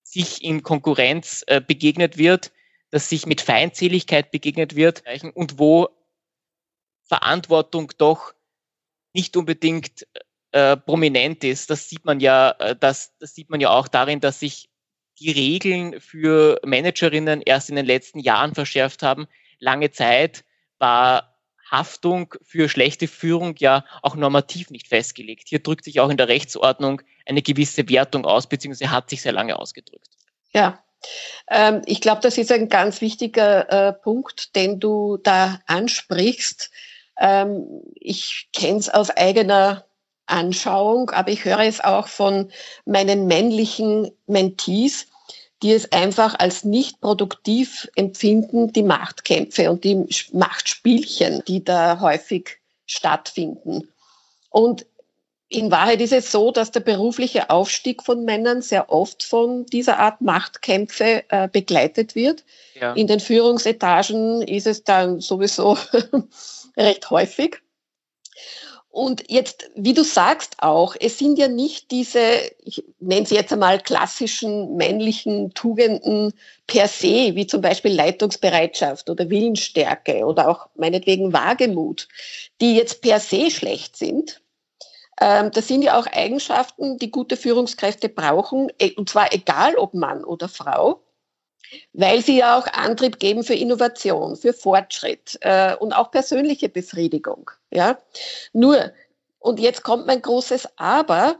sich 0.02 0.42
in 0.42 0.62
Konkurrenz 0.62 1.44
äh, 1.46 1.60
begegnet 1.60 2.18
wird, 2.18 2.52
dass 2.90 3.08
sich 3.08 3.26
mit 3.26 3.40
Feindseligkeit 3.40 4.30
begegnet 4.30 4.74
wird 4.74 5.04
und 5.34 5.58
wo 5.58 5.88
Verantwortung 7.04 7.92
doch 7.98 8.34
nicht 9.12 9.36
unbedingt 9.36 10.06
äh, 10.52 10.76
prominent 10.76 11.44
ist. 11.44 11.70
Das 11.70 11.88
sieht 11.88 12.04
man 12.04 12.20
ja, 12.20 12.50
äh, 12.58 12.76
das, 12.76 13.16
das 13.18 13.34
sieht 13.34 13.50
man 13.50 13.60
ja 13.60 13.70
auch 13.70 13.88
darin, 13.88 14.20
dass 14.20 14.40
sich 14.40 14.68
die 15.18 15.30
Regeln 15.30 16.00
für 16.00 16.60
Managerinnen 16.64 17.42
erst 17.42 17.68
in 17.68 17.76
den 17.76 17.86
letzten 17.86 18.20
Jahren 18.20 18.54
verschärft 18.54 19.02
haben. 19.02 19.28
Lange 19.58 19.90
Zeit 19.90 20.44
war 20.78 21.29
Haftung 21.70 22.34
für 22.42 22.68
schlechte 22.68 23.08
Führung 23.08 23.54
ja 23.58 23.84
auch 24.02 24.16
normativ 24.16 24.70
nicht 24.70 24.88
festgelegt. 24.88 25.48
Hier 25.48 25.60
drückt 25.60 25.84
sich 25.84 26.00
auch 26.00 26.10
in 26.10 26.16
der 26.16 26.28
Rechtsordnung 26.28 27.02
eine 27.26 27.42
gewisse 27.42 27.88
Wertung 27.88 28.24
aus, 28.24 28.48
beziehungsweise 28.48 28.90
hat 28.90 29.10
sich 29.10 29.22
sehr 29.22 29.32
lange 29.32 29.58
ausgedrückt. 29.58 30.08
Ja, 30.52 30.82
ähm, 31.48 31.82
ich 31.86 32.00
glaube, 32.00 32.20
das 32.22 32.38
ist 32.38 32.52
ein 32.52 32.68
ganz 32.68 33.00
wichtiger 33.00 33.88
äh, 33.88 33.92
Punkt, 33.92 34.56
den 34.56 34.80
du 34.80 35.16
da 35.16 35.60
ansprichst. 35.66 36.70
Ähm, 37.18 37.82
ich 37.94 38.48
kenne 38.52 38.78
es 38.78 38.88
aus 38.88 39.10
eigener 39.10 39.84
Anschauung, 40.26 41.10
aber 41.10 41.30
ich 41.30 41.44
höre 41.44 41.60
es 41.60 41.80
auch 41.80 42.08
von 42.08 42.50
meinen 42.84 43.26
männlichen 43.26 44.10
Mentees, 44.26 45.06
die 45.62 45.72
es 45.72 45.92
einfach 45.92 46.38
als 46.38 46.64
nicht 46.64 47.00
produktiv 47.00 47.88
empfinden, 47.94 48.72
die 48.72 48.82
Machtkämpfe 48.82 49.70
und 49.70 49.84
die 49.84 50.06
Machtspielchen, 50.32 51.42
die 51.46 51.64
da 51.64 52.00
häufig 52.00 52.58
stattfinden. 52.86 53.88
Und 54.48 54.86
in 55.52 55.70
Wahrheit 55.72 56.00
ist 56.00 56.12
es 56.12 56.30
so, 56.30 56.52
dass 56.52 56.70
der 56.70 56.80
berufliche 56.80 57.50
Aufstieg 57.50 58.04
von 58.04 58.24
Männern 58.24 58.62
sehr 58.62 58.90
oft 58.90 59.24
von 59.24 59.66
dieser 59.66 59.98
Art 59.98 60.20
Machtkämpfe 60.20 61.24
äh, 61.28 61.48
begleitet 61.48 62.14
wird. 62.14 62.44
Ja. 62.74 62.92
In 62.92 63.08
den 63.08 63.18
Führungsetagen 63.18 64.42
ist 64.42 64.68
es 64.68 64.84
dann 64.84 65.20
sowieso 65.20 65.76
recht 66.76 67.10
häufig. 67.10 67.58
Und 68.90 69.30
jetzt, 69.30 69.70
wie 69.76 69.94
du 69.94 70.02
sagst 70.02 70.56
auch, 70.58 70.96
es 70.98 71.16
sind 71.16 71.38
ja 71.38 71.46
nicht 71.46 71.92
diese, 71.92 72.20
ich 72.64 72.82
nenne 72.98 73.24
sie 73.24 73.36
jetzt 73.36 73.52
einmal 73.52 73.80
klassischen 73.80 74.76
männlichen 74.76 75.54
Tugenden 75.54 76.32
per 76.66 76.88
se, 76.88 77.36
wie 77.36 77.46
zum 77.46 77.60
Beispiel 77.60 77.94
Leitungsbereitschaft 77.94 79.08
oder 79.08 79.30
Willensstärke 79.30 80.26
oder 80.26 80.48
auch 80.48 80.68
meinetwegen 80.74 81.32
Wagemut, 81.32 82.08
die 82.60 82.74
jetzt 82.74 83.00
per 83.00 83.20
se 83.20 83.52
schlecht 83.52 83.96
sind, 83.96 84.40
ähm, 85.20 85.50
das 85.52 85.68
sind 85.68 85.82
ja 85.82 85.98
auch 85.98 86.06
Eigenschaften, 86.06 86.98
die 86.98 87.10
gute 87.10 87.36
Führungskräfte 87.36 88.08
brauchen, 88.08 88.72
e, 88.80 88.92
und 88.92 89.08
zwar 89.08 89.32
egal 89.32 89.76
ob 89.76 89.94
Mann 89.94 90.24
oder 90.24 90.48
Frau, 90.48 91.02
weil 91.92 92.22
sie 92.22 92.38
ja 92.38 92.58
auch 92.58 92.66
Antrieb 92.66 93.18
geben 93.18 93.44
für 93.44 93.54
Innovation, 93.54 94.36
für 94.36 94.52
Fortschritt 94.52 95.38
äh, 95.42 95.74
und 95.76 95.92
auch 95.92 96.10
persönliche 96.10 96.68
Befriedigung. 96.68 97.50
Ja? 97.70 97.98
Nur, 98.52 98.92
und 99.38 99.60
jetzt 99.60 99.82
kommt 99.82 100.06
mein 100.06 100.22
großes 100.22 100.68
Aber, 100.76 101.36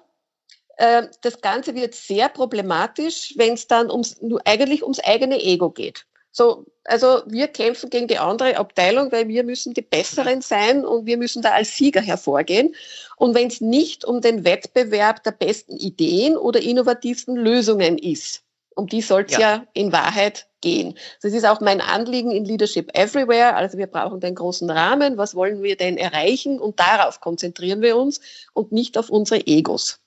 äh, 0.76 1.08
das 1.22 1.40
Ganze 1.40 1.74
wird 1.74 1.94
sehr 1.94 2.28
problematisch, 2.28 3.34
wenn 3.36 3.54
es 3.54 3.66
dann 3.66 3.90
ums, 3.90 4.20
nur 4.22 4.40
eigentlich 4.46 4.82
ums 4.82 5.00
eigene 5.00 5.40
Ego 5.40 5.70
geht. 5.70 6.06
So, 6.32 6.64
also 6.84 7.22
wir 7.26 7.48
kämpfen 7.48 7.90
gegen 7.90 8.06
die 8.06 8.18
andere 8.18 8.56
Abteilung, 8.56 9.10
weil 9.10 9.26
wir 9.26 9.42
müssen 9.42 9.74
die 9.74 9.82
Besseren 9.82 10.42
sein 10.42 10.84
und 10.84 11.06
wir 11.06 11.16
müssen 11.16 11.42
da 11.42 11.50
als 11.50 11.76
Sieger 11.76 12.00
hervorgehen. 12.00 12.74
Und 13.16 13.34
wenn 13.34 13.48
es 13.48 13.60
nicht 13.60 14.04
um 14.04 14.20
den 14.20 14.44
Wettbewerb 14.44 15.24
der 15.24 15.32
besten 15.32 15.76
Ideen 15.76 16.36
oder 16.36 16.60
innovativsten 16.60 17.36
Lösungen 17.36 17.98
ist, 17.98 18.42
um 18.80 18.86
die 18.86 19.02
soll 19.02 19.26
es 19.28 19.32
ja. 19.32 19.40
ja. 19.40 19.66
in 19.74 19.92
Wahrheit 19.92 20.48
gehen. 20.62 20.98
Das 21.20 21.32
ist 21.32 21.44
auch 21.44 21.60
mein 21.60 21.82
Anliegen 21.82 22.30
in 22.30 22.46
Leadership 22.46 22.96
Everywhere. 22.96 23.54
Also 23.54 23.76
wir 23.76 23.86
brauchen 23.86 24.20
den 24.20 24.34
großen 24.34 24.70
Rahmen. 24.70 25.18
Was 25.18 25.34
wollen 25.34 25.62
wir 25.62 25.76
denn 25.76 25.98
erreichen? 25.98 26.58
Und 26.58 26.80
darauf 26.80 27.20
konzentrieren 27.20 27.82
wir 27.82 27.96
uns 27.96 28.20
und 28.54 28.72
nicht 28.72 28.96
auf 28.96 29.10
unsere 29.10 29.46
Egos. 29.46 30.00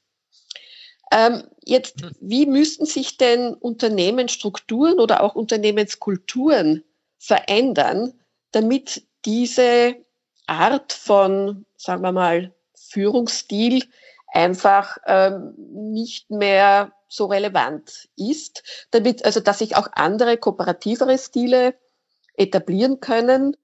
Ähm, 1.12 1.44
jetzt, 1.64 2.02
hm. 2.02 2.12
wie 2.20 2.48
müssten 2.48 2.86
sich 2.86 3.18
denn 3.18 3.54
Unternehmensstrukturen 3.54 5.00
oder 5.00 5.22
auch 5.22 5.36
Unternehmenskulturen 5.36 6.84
verändern, 7.20 8.14
damit 8.52 9.04
diese 9.26 9.96
Art 10.48 10.94
von, 10.94 11.66
sagen 11.78 12.02
wir 12.02 12.12
mal, 12.12 12.54
Führungsstil 12.74 13.84
einfach 14.34 14.98
ähm, 15.06 15.54
nicht 15.58 16.32
mehr 16.32 16.92
so 17.14 17.26
relevant 17.26 18.10
ist, 18.16 18.64
damit, 18.92 19.26
also 19.26 19.40
dass 19.40 19.60
sich 19.60 19.76
auch 19.76 19.88
andere 19.94 20.38
kooperativere 20.38 21.18
Stile 21.18 21.76
etablieren 22.36 23.00
können. 23.00 23.56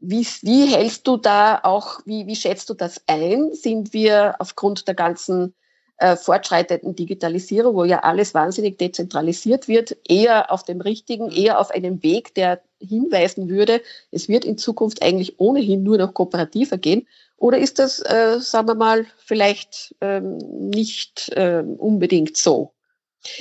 Wie, 0.00 0.26
wie 0.42 0.66
hältst 0.66 1.06
du 1.06 1.16
da 1.16 1.60
auch, 1.62 2.00
wie, 2.04 2.26
wie 2.26 2.36
schätzt 2.36 2.68
du 2.70 2.74
das 2.74 3.02
ein? 3.06 3.52
Sind 3.52 3.92
wir 3.92 4.36
aufgrund 4.38 4.86
der 4.88 4.94
ganzen 4.94 5.54
äh, 5.96 6.16
fortschreitenden 6.16 6.94
Digitalisierung, 6.94 7.76
wo 7.76 7.84
ja 7.84 8.00
alles 8.00 8.34
wahnsinnig 8.34 8.78
dezentralisiert 8.78 9.68
wird, 9.68 9.96
eher 10.08 10.50
auf 10.50 10.64
dem 10.64 10.80
richtigen, 10.80 11.30
eher 11.30 11.60
auf 11.60 11.70
einem 11.70 12.02
Weg, 12.02 12.34
der 12.34 12.60
hinweisen 12.80 13.48
würde, 13.48 13.80
es 14.10 14.28
wird 14.28 14.44
in 14.44 14.58
Zukunft 14.58 15.02
eigentlich 15.02 15.38
ohnehin 15.38 15.82
nur 15.82 15.96
noch 15.96 16.12
kooperativer 16.12 16.78
gehen? 16.78 17.06
Oder 17.36 17.58
ist 17.58 17.78
das, 17.78 18.00
äh, 18.00 18.38
sagen 18.40 18.68
wir 18.68 18.74
mal, 18.74 19.06
vielleicht 19.18 19.94
ähm, 20.00 20.38
nicht 20.38 21.30
äh, 21.30 21.62
unbedingt 21.62 22.36
so? 22.36 22.73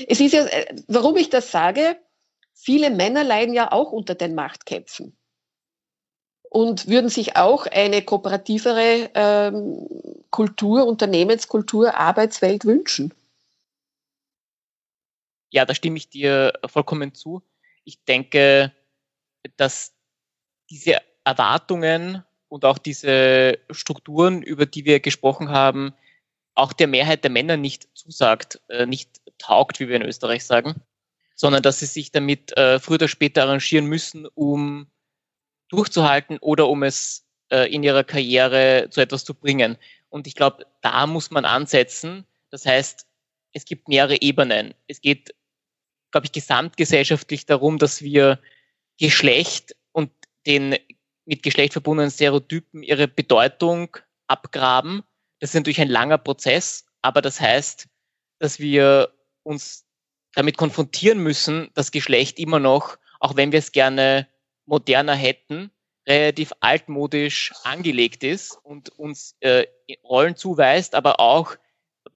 Es 0.08 0.20
ist 0.20 0.34
ja, 0.34 0.46
äh, 0.46 0.76
warum 0.88 1.18
ich 1.18 1.30
das 1.30 1.52
sage, 1.52 1.98
viele 2.54 2.90
Männer 2.90 3.24
leiden 3.24 3.54
ja 3.54 3.72
auch 3.72 3.92
unter 3.92 4.16
den 4.16 4.36
Machtkämpfen 4.36 5.18
und 6.50 6.88
würden 6.88 7.10
sich 7.10 7.36
auch 7.36 7.66
eine 7.66 8.04
kooperativere 8.04 9.10
ähm, 9.16 9.88
Kultur, 10.30 10.86
Unternehmenskultur, 10.86 11.96
Arbeitswelt 11.96 12.64
wünschen. 12.66 13.14
Ja, 15.50 15.66
da 15.66 15.76
stimme 15.76 15.98
ich 15.98 16.10
dir 16.10 16.54
vollkommen 16.66 17.14
zu. 17.14 17.42
Ich 17.84 18.04
denke, 18.06 18.72
dass 19.58 19.94
diese 20.70 21.02
Erwartungen 21.24 22.24
und 22.50 22.66
auch 22.66 22.78
diese 22.78 23.58
Strukturen, 23.72 24.42
über 24.44 24.66
die 24.66 24.86
wir 24.86 25.00
gesprochen 25.00 25.50
haben, 25.50 25.94
auch 26.56 26.74
der 26.74 26.88
Mehrheit 26.88 27.24
der 27.24 27.32
Männer 27.32 27.58
nicht 27.58 27.88
zusagt, 27.94 28.62
äh, 28.70 28.86
nicht 28.86 29.22
taugt, 29.38 29.80
wie 29.80 29.88
wir 29.88 29.96
in 29.96 30.04
Österreich 30.04 30.46
sagen, 30.46 30.82
sondern 31.36 31.64
dass 31.64 31.80
sie 31.80 31.86
sich 31.86 32.12
damit 32.12 32.56
äh, 32.58 32.80
früher 32.80 32.96
oder 32.96 33.08
später 33.08 33.44
arrangieren 33.44 33.86
müssen, 33.86 34.28
um 34.28 34.88
durchzuhalten 35.70 36.38
oder 36.40 36.70
um 36.70 36.84
es 36.84 37.26
äh, 37.50 37.74
in 37.74 37.84
ihrer 37.84 38.04
Karriere 38.04 38.88
zu 38.92 39.02
etwas 39.02 39.26
zu 39.26 39.34
bringen. 39.34 39.78
Und 40.10 40.28
ich 40.28 40.36
glaube, 40.36 40.68
da 40.82 41.08
muss 41.08 41.32
man 41.32 41.46
ansetzen. 41.46 42.26
Das 42.52 42.66
heißt, 42.66 43.08
es 43.54 43.66
gibt 43.66 43.88
mehrere 43.88 44.22
Ebenen. 44.22 44.74
Es 44.88 45.02
geht, 45.02 45.34
glaube 46.12 46.26
ich, 46.26 46.32
gesamtgesellschaftlich 46.32 47.46
darum, 47.46 47.80
dass 47.80 48.02
wir 48.02 48.40
Geschlecht 49.00 49.76
und 49.92 50.12
den 50.46 50.76
mit 51.26 51.42
Geschlecht 51.42 51.74
verbundenen 51.74 52.12
Stereotypen 52.12 52.84
ihre 52.84 53.08
Bedeutung 53.08 53.98
abgraben. 54.28 55.04
Das 55.44 55.50
ist 55.50 55.56
natürlich 55.56 55.82
ein 55.82 55.90
langer 55.90 56.20
Prozess, 56.20 56.86
aber 57.02 57.22
das 57.22 57.42
heißt, 57.42 57.90
dass 58.40 58.60
wir 58.60 59.14
uns 59.44 59.86
damit 60.34 60.56
konfrontieren 60.56 61.20
müssen, 61.20 61.70
dass 61.74 61.92
Geschlecht 61.92 62.40
immer 62.40 62.60
noch, 62.60 62.98
auch 63.20 63.36
wenn 63.36 63.52
wir 63.52 63.60
es 63.60 63.74
gerne 63.74 64.30
moderner 64.66 65.16
hätten, 65.16 65.70
relativ 66.08 66.54
altmodisch 66.62 67.52
angelegt 67.66 68.24
ist 68.24 68.58
und 68.64 68.98
uns 68.98 69.36
äh, 69.42 69.66
Rollen 70.06 70.38
zuweist, 70.38 70.96
aber 70.96 71.20
auch 71.20 71.58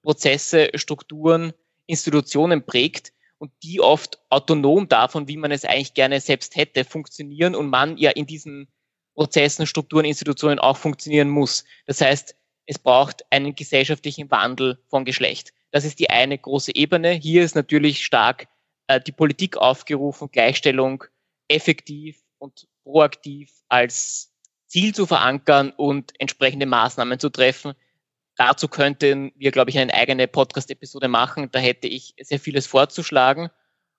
Prozesse, 0.00 0.70
Strukturen, 0.76 1.52
Institutionen 1.84 2.64
prägt 2.64 3.12
und 3.36 3.52
die 3.62 3.82
oft 3.82 4.22
autonom 4.30 4.88
davon, 4.88 5.28
wie 5.28 5.36
man 5.36 5.52
es 5.52 5.66
eigentlich 5.66 5.92
gerne 5.92 6.22
selbst 6.22 6.56
hätte, 6.56 6.82
funktionieren 6.86 7.54
und 7.54 7.68
man 7.68 7.98
ja 7.98 8.10
in 8.10 8.24
diesen 8.24 8.68
Prozessen, 9.14 9.66
Strukturen, 9.66 10.06
Institutionen 10.06 10.58
auch 10.58 10.78
funktionieren 10.78 11.28
muss. 11.28 11.66
Das 11.84 12.00
heißt, 12.00 12.34
es 12.68 12.78
braucht 12.78 13.24
einen 13.30 13.54
gesellschaftlichen 13.54 14.30
Wandel 14.30 14.78
von 14.88 15.06
Geschlecht. 15.06 15.54
Das 15.70 15.86
ist 15.86 15.98
die 15.98 16.10
eine 16.10 16.36
große 16.36 16.74
Ebene. 16.74 17.12
Hier 17.12 17.42
ist 17.42 17.54
natürlich 17.54 18.04
stark 18.04 18.46
äh, 18.88 19.00
die 19.00 19.12
Politik 19.12 19.56
aufgerufen, 19.56 20.30
Gleichstellung 20.30 21.04
effektiv 21.48 22.20
und 22.36 22.68
proaktiv 22.84 23.50
als 23.68 24.34
Ziel 24.66 24.94
zu 24.94 25.06
verankern 25.06 25.72
und 25.74 26.12
entsprechende 26.20 26.66
Maßnahmen 26.66 27.18
zu 27.18 27.30
treffen. 27.30 27.72
Dazu 28.36 28.68
könnten 28.68 29.32
wir, 29.34 29.50
glaube 29.50 29.70
ich, 29.70 29.78
eine 29.78 29.94
eigene 29.94 30.28
Podcast-Episode 30.28 31.08
machen. 31.08 31.48
Da 31.50 31.60
hätte 31.60 31.88
ich 31.88 32.14
sehr 32.20 32.38
vieles 32.38 32.66
vorzuschlagen. 32.66 33.48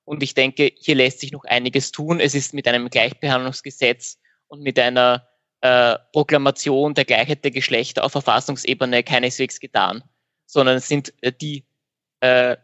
Und 0.05 0.21
ich 0.21 0.35
denke, 0.35 0.71
hier 0.77 0.93
lässt 0.93 1.21
sich 1.21 1.31
noch 1.31 1.43
einiges 1.43 1.91
tun. 1.91 2.19
Es 2.19 2.35
ist 2.35 2.53
mit 2.53 2.67
einem 2.67 2.91
Gleichbehandlungsgesetz 2.91 4.19
und 4.47 4.61
mit 4.61 4.77
einer 4.77 5.27
äh, 5.61 5.97
Proklamation 6.13 6.93
der 6.93 7.05
Gleichheit 7.05 7.43
der 7.43 7.51
Geschlechter 7.51 8.03
auf 8.03 8.11
Verfassungsebene 8.13 9.03
keineswegs 9.03 9.59
getan, 9.59 10.03
sondern 10.45 10.77
es 10.77 10.87
sind 10.87 11.13
äh, 11.21 11.31
die 11.31 11.65
äh, 12.21 12.57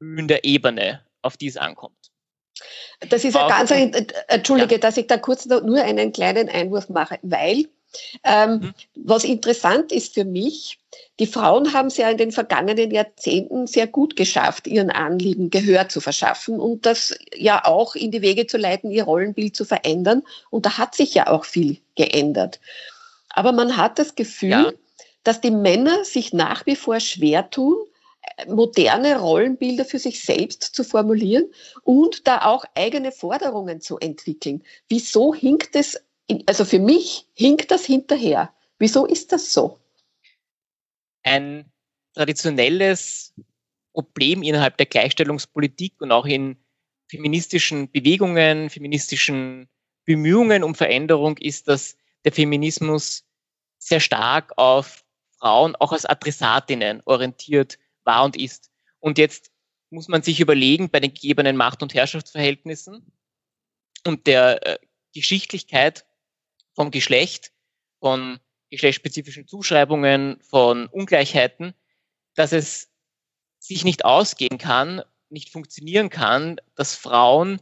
Höhen 0.00 0.28
der 0.28 0.44
Ebene, 0.44 1.04
auf 1.22 1.36
die 1.36 1.46
es 1.46 1.56
ankommt. 1.56 2.12
Das 3.10 3.24
ist 3.24 3.36
ein 3.36 3.48
ganz, 3.48 3.72
ein, 3.72 3.92
äh, 3.92 4.06
entschuldige, 4.28 4.76
ja. 4.76 4.80
dass 4.80 4.96
ich 4.96 5.06
da 5.06 5.18
kurz 5.18 5.46
nur 5.46 5.82
einen 5.82 6.12
kleinen 6.12 6.48
Einwurf 6.48 6.88
mache, 6.88 7.18
weil 7.22 7.66
ähm, 8.24 8.52
mhm. 8.52 8.74
was 8.94 9.24
interessant 9.24 9.92
ist 9.92 10.14
für 10.14 10.24
mich, 10.24 10.78
die 11.18 11.26
Frauen 11.26 11.72
haben 11.72 11.86
es 11.86 11.96
ja 11.96 12.10
in 12.10 12.18
den 12.18 12.32
vergangenen 12.32 12.90
Jahrzehnten 12.90 13.66
sehr 13.66 13.86
gut 13.86 14.16
geschafft, 14.16 14.66
ihren 14.66 14.90
Anliegen 14.90 15.50
Gehör 15.50 15.88
zu 15.88 16.00
verschaffen 16.00 16.60
und 16.60 16.84
das 16.84 17.16
ja 17.34 17.64
auch 17.64 17.94
in 17.94 18.10
die 18.10 18.22
Wege 18.22 18.46
zu 18.46 18.58
leiten, 18.58 18.90
ihr 18.90 19.04
Rollenbild 19.04 19.56
zu 19.56 19.64
verändern. 19.64 20.22
Und 20.50 20.66
da 20.66 20.78
hat 20.78 20.94
sich 20.94 21.14
ja 21.14 21.28
auch 21.28 21.44
viel 21.44 21.78
geändert. 21.94 22.60
Aber 23.30 23.52
man 23.52 23.76
hat 23.76 23.98
das 23.98 24.14
Gefühl, 24.14 24.50
ja. 24.50 24.72
dass 25.24 25.40
die 25.40 25.50
Männer 25.50 26.04
sich 26.04 26.32
nach 26.32 26.66
wie 26.66 26.76
vor 26.76 27.00
schwer 27.00 27.50
tun, 27.50 27.76
moderne 28.46 29.18
Rollenbilder 29.18 29.84
für 29.84 29.98
sich 29.98 30.22
selbst 30.22 30.62
zu 30.62 30.84
formulieren 30.84 31.46
und 31.82 32.26
da 32.26 32.42
auch 32.44 32.64
eigene 32.74 33.12
Forderungen 33.12 33.80
zu 33.80 33.98
entwickeln. 33.98 34.62
Wieso 34.88 35.34
hinkt 35.34 35.74
es, 35.76 36.02
also 36.46 36.64
für 36.64 36.78
mich 36.78 37.26
hinkt 37.34 37.70
das 37.70 37.84
hinterher. 37.84 38.52
Wieso 38.78 39.06
ist 39.06 39.32
das 39.32 39.52
so? 39.52 39.80
Ein 41.22 41.70
traditionelles 42.14 43.34
Problem 43.92 44.42
innerhalb 44.42 44.76
der 44.76 44.86
Gleichstellungspolitik 44.86 46.00
und 46.00 46.12
auch 46.12 46.26
in 46.26 46.56
feministischen 47.08 47.90
Bewegungen, 47.90 48.70
feministischen 48.70 49.68
Bemühungen 50.04 50.64
um 50.64 50.74
Veränderung 50.74 51.36
ist, 51.38 51.68
dass 51.68 51.96
der 52.24 52.32
Feminismus 52.32 53.24
sehr 53.78 54.00
stark 54.00 54.52
auf 54.56 55.04
Frauen 55.38 55.76
auch 55.76 55.92
als 55.92 56.06
Adressatinnen 56.06 57.02
orientiert 57.04 57.78
war 58.04 58.24
und 58.24 58.36
ist. 58.36 58.70
Und 59.00 59.18
jetzt 59.18 59.50
muss 59.90 60.08
man 60.08 60.22
sich 60.22 60.40
überlegen, 60.40 60.90
bei 60.90 61.00
den 61.00 61.14
gegebenen 61.14 61.56
Macht- 61.56 61.82
und 61.82 61.94
Herrschaftsverhältnissen 61.94 63.12
und 64.06 64.26
der 64.26 64.66
äh, 64.66 64.78
Geschichtlichkeit 65.14 66.05
vom 66.76 66.90
Geschlecht, 66.90 67.52
von 67.98 68.38
geschlechtsspezifischen 68.70 69.48
Zuschreibungen, 69.48 70.38
von 70.42 70.86
Ungleichheiten, 70.86 71.74
dass 72.34 72.52
es 72.52 72.92
sich 73.58 73.84
nicht 73.84 74.04
ausgehen 74.04 74.58
kann, 74.58 75.02
nicht 75.30 75.50
funktionieren 75.50 76.10
kann, 76.10 76.60
dass 76.76 76.94
Frauen 76.94 77.60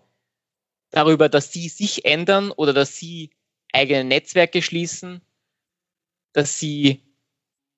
darüber, 0.91 1.29
dass 1.29 1.53
sie 1.53 1.69
sich 1.69 2.05
ändern 2.05 2.51
oder 2.51 2.73
dass 2.73 2.97
sie 2.97 3.31
eigene 3.73 4.05
Netzwerke 4.05 4.61
schließen, 4.61 5.23
dass 6.33 6.59
sie 6.59 7.01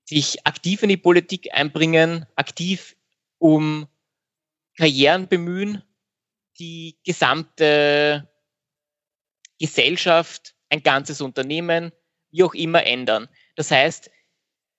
sich 0.05 0.47
aktiv 0.47 0.83
in 0.83 0.89
die 0.89 0.97
Politik 0.97 1.53
einbringen, 1.53 2.27
aktiv 2.35 2.97
um 3.39 3.87
Karrieren 4.77 5.29
bemühen, 5.29 5.83
die 6.59 6.99
gesamte 7.05 8.29
Gesellschaft, 9.59 10.56
ein 10.69 10.83
ganzes 10.83 11.21
Unternehmen, 11.21 11.93
wie 12.31 12.43
auch 12.43 12.55
immer 12.55 12.85
ändern. 12.85 13.29
Das 13.55 13.71
heißt, 13.71 14.11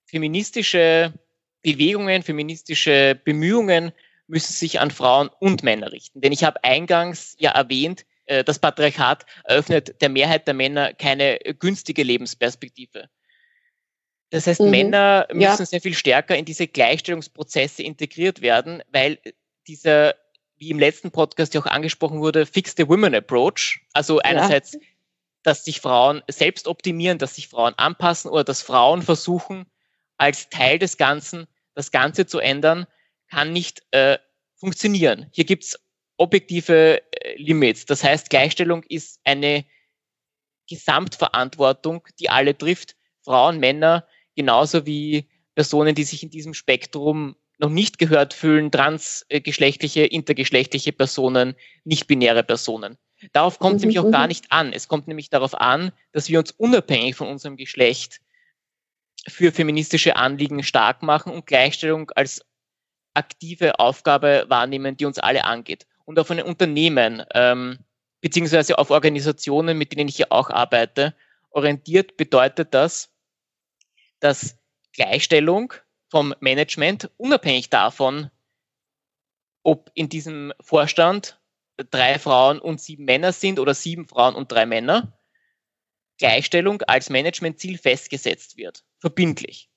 feministische 0.05 1.13
Bewegungen, 1.61 2.23
feministische 2.23 3.19
Bemühungen 3.23 3.91
müssen 4.27 4.53
sich 4.53 4.79
an 4.79 4.91
Frauen 4.91 5.29
und 5.39 5.63
Männer 5.63 5.91
richten. 5.91 6.21
Denn 6.21 6.31
ich 6.31 6.43
habe 6.43 6.63
eingangs 6.63 7.35
ja 7.39 7.51
erwähnt, 7.51 8.05
äh, 8.25 8.43
das 8.43 8.59
Patriarchat 8.59 9.25
eröffnet 9.45 10.01
der 10.01 10.09
Mehrheit 10.09 10.47
der 10.47 10.53
Männer 10.53 10.93
keine 10.93 11.39
günstige 11.59 12.03
Lebensperspektive. 12.03 13.09
Das 14.29 14.45
heißt, 14.45 14.59
mhm. 14.59 14.69
Männer 14.69 15.27
müssen 15.31 15.41
ja. 15.41 15.65
sehr 15.65 15.81
viel 15.81 15.93
stärker 15.93 16.35
in 16.35 16.45
diese 16.45 16.67
Gleichstellungsprozesse 16.67 17.83
integriert 17.83 18.41
werden, 18.41 18.83
weil 18.91 19.19
dieser, 19.67 20.15
wie 20.57 20.69
im 20.69 20.79
letzten 20.79 21.11
Podcast 21.11 21.53
ja 21.53 21.61
auch 21.61 21.65
angesprochen 21.65 22.19
wurde, 22.19 22.45
Fix 22.45 22.75
the 22.77 22.87
Women 22.87 23.15
Approach, 23.15 23.79
also 23.93 24.19
einerseits, 24.19 24.73
ja. 24.73 24.79
Dass 25.47 25.63
sich 25.63 25.79
Frauen 25.79 26.21
selbst 26.27 26.67
optimieren, 26.67 27.19
dass 27.19 27.35
sich 27.35 27.47
Frauen 27.47 27.73
anpassen 27.75 28.29
oder 28.29 28.43
dass 28.43 28.61
Frauen 28.61 29.01
versuchen, 29.01 29.65
als 30.17 30.49
Teil 30.49 30.77
des 30.77 30.97
Ganzen 30.97 31.47
das 31.73 31.91
Ganze 31.91 32.25
zu 32.25 32.39
ändern, 32.39 32.85
kann 33.29 33.53
nicht 33.53 33.81
äh, 33.91 34.17
funktionieren. 34.57 35.29
Hier 35.31 35.45
gibt's 35.45 35.79
objektive 36.17 37.01
äh, 37.13 37.41
Limits. 37.41 37.85
Das 37.85 38.03
heißt, 38.03 38.29
Gleichstellung 38.29 38.83
ist 38.89 39.21
eine 39.23 39.63
Gesamtverantwortung, 40.69 42.05
die 42.19 42.29
alle 42.29 42.57
trifft. 42.57 42.97
Frauen, 43.23 43.61
Männer, 43.61 44.05
genauso 44.35 44.85
wie 44.85 45.29
Personen, 45.55 45.95
die 45.95 46.03
sich 46.03 46.23
in 46.23 46.29
diesem 46.29 46.55
Spektrum 46.55 47.37
noch 47.57 47.69
nicht 47.69 47.99
gehört 47.99 48.33
fühlen, 48.33 48.69
transgeschlechtliche, 48.69 50.03
intergeschlechtliche 50.03 50.91
Personen, 50.91 51.55
nicht-binäre 51.85 52.43
Personen. 52.43 52.97
Darauf 53.33 53.59
kommt 53.59 53.77
es 53.77 53.81
mhm, 53.81 53.89
nämlich 53.89 53.99
auch 53.99 54.11
gar 54.11 54.23
mhm. 54.23 54.29
nicht 54.29 54.51
an. 54.51 54.73
Es 54.73 54.87
kommt 54.87 55.07
nämlich 55.07 55.29
darauf 55.29 55.59
an, 55.59 55.91
dass 56.11 56.29
wir 56.29 56.39
uns 56.39 56.51
unabhängig 56.51 57.15
von 57.15 57.27
unserem 57.27 57.57
Geschlecht 57.57 58.21
für 59.27 59.51
feministische 59.51 60.15
Anliegen 60.15 60.63
stark 60.63 61.03
machen 61.03 61.33
und 61.33 61.45
Gleichstellung 61.45 62.11
als 62.11 62.45
aktive 63.13 63.79
Aufgabe 63.79 64.45
wahrnehmen, 64.47 64.95
die 64.95 65.05
uns 65.05 65.17
alle 65.19 65.43
angeht. 65.43 65.87
Und 66.05 66.19
auf 66.19 66.29
ein 66.31 66.41
Unternehmen 66.41 67.23
ähm, 67.33 67.79
beziehungsweise 68.21 68.77
auf 68.77 68.91
Organisationen, 68.91 69.77
mit 69.77 69.91
denen 69.91 70.07
ich 70.07 70.17
hier 70.17 70.31
auch 70.31 70.49
arbeite, 70.49 71.15
orientiert 71.49 72.17
bedeutet 72.17 72.73
das, 72.73 73.09
dass 74.19 74.57
Gleichstellung 74.93 75.73
vom 76.09 76.33
Management 76.39 77.09
unabhängig 77.17 77.69
davon, 77.69 78.29
ob 79.63 79.91
in 79.93 80.07
diesem 80.09 80.53
Vorstand 80.61 81.39
drei 81.91 82.19
Frauen 82.19 82.59
und 82.59 82.81
sieben 82.81 83.05
Männer 83.05 83.31
sind 83.31 83.59
oder 83.59 83.73
sieben 83.73 84.07
Frauen 84.07 84.35
und 84.35 84.51
drei 84.51 84.65
Männer, 84.65 85.13
Gleichstellung 86.17 86.81
als 86.83 87.09
Managementziel 87.09 87.77
festgesetzt 87.77 88.57
wird, 88.57 88.83
verbindlich. 88.99 89.69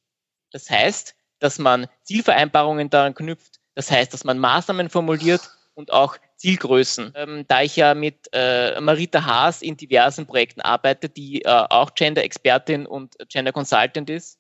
Das 0.51 0.71
heißt, 0.71 1.15
dass 1.39 1.59
man 1.59 1.87
Zielvereinbarungen 2.03 2.91
daran 2.91 3.15
knüpft, 3.15 3.61
das 3.75 3.91
heißt, 3.91 4.13
dass 4.13 4.25
man 4.25 4.39
Maßnahmen 4.39 4.91
formuliert 4.91 5.43
und 5.75 5.93
auch 5.93 6.17
Zielgrößen. 6.37 7.13
Ähm, 7.15 7.45
da 7.47 7.63
ich 7.63 7.77
ja 7.77 7.95
mit 7.95 8.29
äh, 8.33 8.81
Marita 8.81 9.25
Haas 9.25 9.63
in 9.63 9.77
diversen 9.77 10.27
Projekten 10.27 10.61
arbeite, 10.61 11.09
die 11.09 11.43
äh, 11.43 11.49
auch 11.49 11.95
Gender-Expertin 11.95 12.87
und 12.87 13.17
Gender 13.29 13.53
Consultant 13.53 14.11
ist 14.11 14.39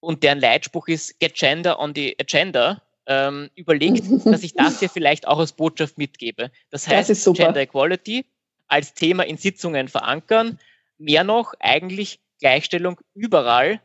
und 0.00 0.22
deren 0.22 0.40
Leitspruch 0.40 0.88
ist 0.88 1.18
Get 1.20 1.34
Gender 1.34 1.78
on 1.78 1.94
the 1.94 2.16
Agenda, 2.20 2.82
ähm, 3.06 3.50
überlegt, 3.54 4.04
dass 4.26 4.42
ich 4.42 4.54
das 4.54 4.80
hier 4.80 4.88
vielleicht 4.88 5.26
auch 5.26 5.38
als 5.38 5.52
Botschaft 5.52 5.98
mitgebe. 5.98 6.50
Das 6.70 6.88
heißt, 6.88 7.10
das 7.10 7.24
Gender 7.24 7.60
Equality 7.60 8.26
als 8.68 8.94
Thema 8.94 9.24
in 9.24 9.36
Sitzungen 9.36 9.88
verankern, 9.88 10.58
mehr 10.98 11.24
noch 11.24 11.54
eigentlich 11.60 12.20
Gleichstellung 12.40 13.00
überall 13.14 13.80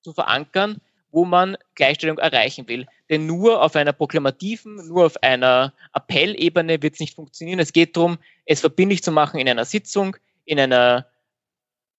zu 0.00 0.12
verankern, 0.12 0.80
wo 1.10 1.24
man 1.24 1.56
Gleichstellung 1.74 2.18
erreichen 2.18 2.68
will. 2.68 2.86
Denn 3.10 3.26
nur 3.26 3.62
auf 3.62 3.76
einer 3.76 3.92
proklamativen, 3.92 4.88
nur 4.88 5.06
auf 5.06 5.22
einer 5.22 5.74
Appellebene 5.92 6.82
wird 6.82 6.94
es 6.94 7.00
nicht 7.00 7.14
funktionieren. 7.14 7.58
Es 7.58 7.72
geht 7.72 7.96
darum, 7.96 8.18
es 8.46 8.60
verbindlich 8.60 9.02
zu 9.02 9.12
machen 9.12 9.38
in 9.38 9.48
einer 9.48 9.66
Sitzung, 9.66 10.16
in 10.44 10.58
einer 10.58 11.06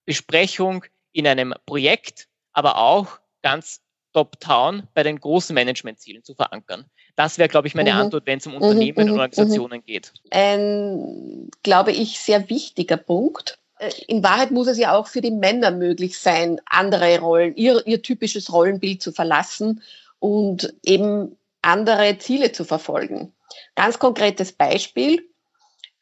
Besprechung, 0.06 0.86
in 1.12 1.28
einem 1.28 1.54
Projekt, 1.66 2.28
aber 2.54 2.78
auch 2.78 3.20
ganz 3.44 3.83
top-down 4.14 4.84
bei 4.94 5.04
den 5.04 5.20
großen 5.20 5.54
Managementzielen 5.54 6.24
zu 6.24 6.36
verankern. 6.36 6.86
Das 7.16 7.38
wäre, 7.38 7.50
glaube 7.50 7.68
ich, 7.68 7.76
meine 7.76 7.94
mhm. 7.94 8.00
Antwort, 8.00 8.26
wenn 8.26 8.40
es 8.40 8.48
um 8.48 8.56
Unternehmen 8.56 8.96
mhm, 8.96 9.04
und 9.04 9.08
mhm, 9.08 9.20
Organisationen 9.20 9.80
mhm. 9.80 9.86
geht. 9.86 10.14
Ein, 10.32 11.50
glaube 11.64 11.92
ich, 11.92 12.20
sehr 12.20 12.50
wichtiger 12.50 12.98
Punkt. 12.98 13.60
Äh, 13.80 13.92
in 14.08 14.24
Wahrheit 14.24 14.52
muss 14.52 14.68
es 14.68 14.78
ja 14.78 14.96
auch 14.96 15.08
für 15.08 15.22
die 15.22 15.32
Männer 15.32 15.72
möglich 15.72 16.18
sein, 16.18 16.60
andere 16.66 17.20
Rollen, 17.20 17.56
ihr, 17.56 17.86
ihr 17.86 18.02
typisches 18.02 18.52
Rollenbild 18.52 19.02
zu 19.02 19.12
verlassen 19.12 19.82
und 20.20 20.74
eben 20.84 21.38
andere 21.62 22.18
Ziele 22.18 22.52
zu 22.52 22.64
verfolgen. 22.64 23.34
Ganz 23.76 24.00
konkretes 24.00 24.52
Beispiel. 24.52 25.28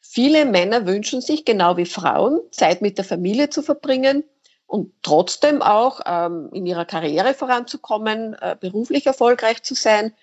Viele 0.00 0.44
Männer 0.44 0.86
wünschen 0.86 1.20
sich, 1.20 1.44
genau 1.44 1.76
wie 1.76 1.86
Frauen, 1.86 2.40
Zeit 2.50 2.82
mit 2.82 2.98
der 2.98 3.04
Familie 3.04 3.50
zu 3.50 3.62
verbringen 3.62 4.24
und 4.72 4.90
trotzdem 5.02 5.60
auch 5.60 6.00
ähm, 6.06 6.48
in 6.50 6.64
ihrer 6.64 6.86
Karriere 6.86 7.34
voranzukommen, 7.34 8.32
äh, 8.40 8.56
beruflich 8.58 9.04
erfolgreich 9.06 9.62
zu 9.62 9.74
sein, 9.74 10.14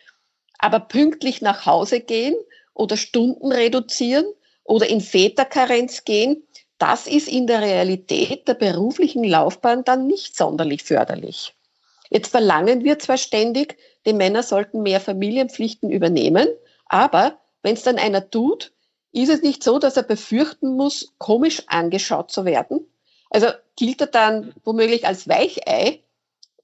aber 0.58 0.80
pünktlich 0.80 1.44
nach 1.44 1.68
Hause 1.68 2.00
gehen 2.00 2.36
oder 2.74 2.98
Stunden 2.98 3.52
reduzieren 3.52 4.26
oder 4.64 4.90
in 4.90 5.02
Väterkarenz 5.02 6.04
gehen, 6.04 6.48
das 6.80 7.06
ist 7.06 7.28
in 7.28 7.46
der 7.46 7.62
Realität 7.62 8.48
der 8.48 8.56
beruflichen 8.56 9.24
Laufbahn 9.24 9.84
dann 9.84 10.08
nicht 10.08 10.36
sonderlich 10.36 10.82
förderlich. 10.82 11.54
Jetzt 12.10 12.30
verlangen 12.32 12.84
wir 12.84 12.98
zwar 12.98 13.20
ständig, 13.20 13.78
die 14.08 14.14
Männer 14.14 14.42
sollten 14.42 14.82
mehr 14.82 15.00
Familienpflichten 15.00 15.92
übernehmen, 15.92 16.48
aber 16.86 17.38
wenn 17.62 17.76
es 17.76 17.84
dann 17.84 18.00
einer 18.00 18.32
tut, 18.32 18.74
ist 19.12 19.30
es 19.30 19.44
nicht 19.44 19.64
so, 19.64 19.78
dass 19.78 19.96
er 19.96 20.04
befürchten 20.04 20.76
muss, 20.76 21.14
komisch 21.20 21.62
angeschaut 21.68 22.32
zu 22.32 22.46
werden? 22.46 22.88
Also 23.30 23.48
gilt 23.76 24.02
er 24.02 24.08
dann 24.08 24.54
womöglich 24.64 25.06
als 25.06 25.28
Weichei, 25.28 26.04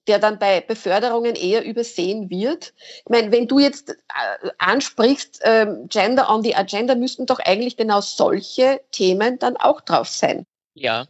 der 0.07 0.19
dann 0.19 0.39
bei 0.39 0.61
Beförderungen 0.61 1.35
eher 1.35 1.63
übersehen 1.63 2.29
wird. 2.29 2.73
Ich 2.99 3.09
meine, 3.09 3.31
wenn 3.31 3.47
du 3.47 3.59
jetzt 3.59 3.89
äh, 3.89 4.49
ansprichst, 4.57 5.41
äh, 5.41 5.67
Gender 5.87 6.29
on 6.29 6.43
the 6.43 6.55
Agenda, 6.55 6.95
müssten 6.95 7.25
doch 7.25 7.39
eigentlich 7.39 7.77
genau 7.77 8.01
solche 8.01 8.81
Themen 8.91 9.39
dann 9.39 9.57
auch 9.57 9.81
drauf 9.81 10.07
sein. 10.07 10.45
Ja, 10.73 11.07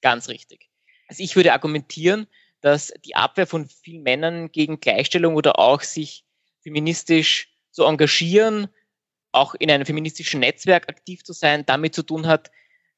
ganz 0.00 0.28
richtig. 0.28 0.68
Also 1.08 1.22
ich 1.22 1.34
würde 1.34 1.52
argumentieren, 1.52 2.26
dass 2.60 2.92
die 3.04 3.16
Abwehr 3.16 3.46
von 3.46 3.66
vielen 3.66 4.02
Männern 4.02 4.52
gegen 4.52 4.80
Gleichstellung 4.80 5.34
oder 5.34 5.58
auch 5.58 5.82
sich 5.82 6.24
feministisch 6.60 7.48
zu 7.72 7.84
engagieren, 7.84 8.68
auch 9.32 9.54
in 9.54 9.70
einem 9.70 9.86
feministischen 9.86 10.40
Netzwerk 10.40 10.88
aktiv 10.88 11.24
zu 11.24 11.32
sein, 11.32 11.66
damit 11.66 11.94
zu 11.94 12.02
tun 12.02 12.26
hat, 12.26 12.50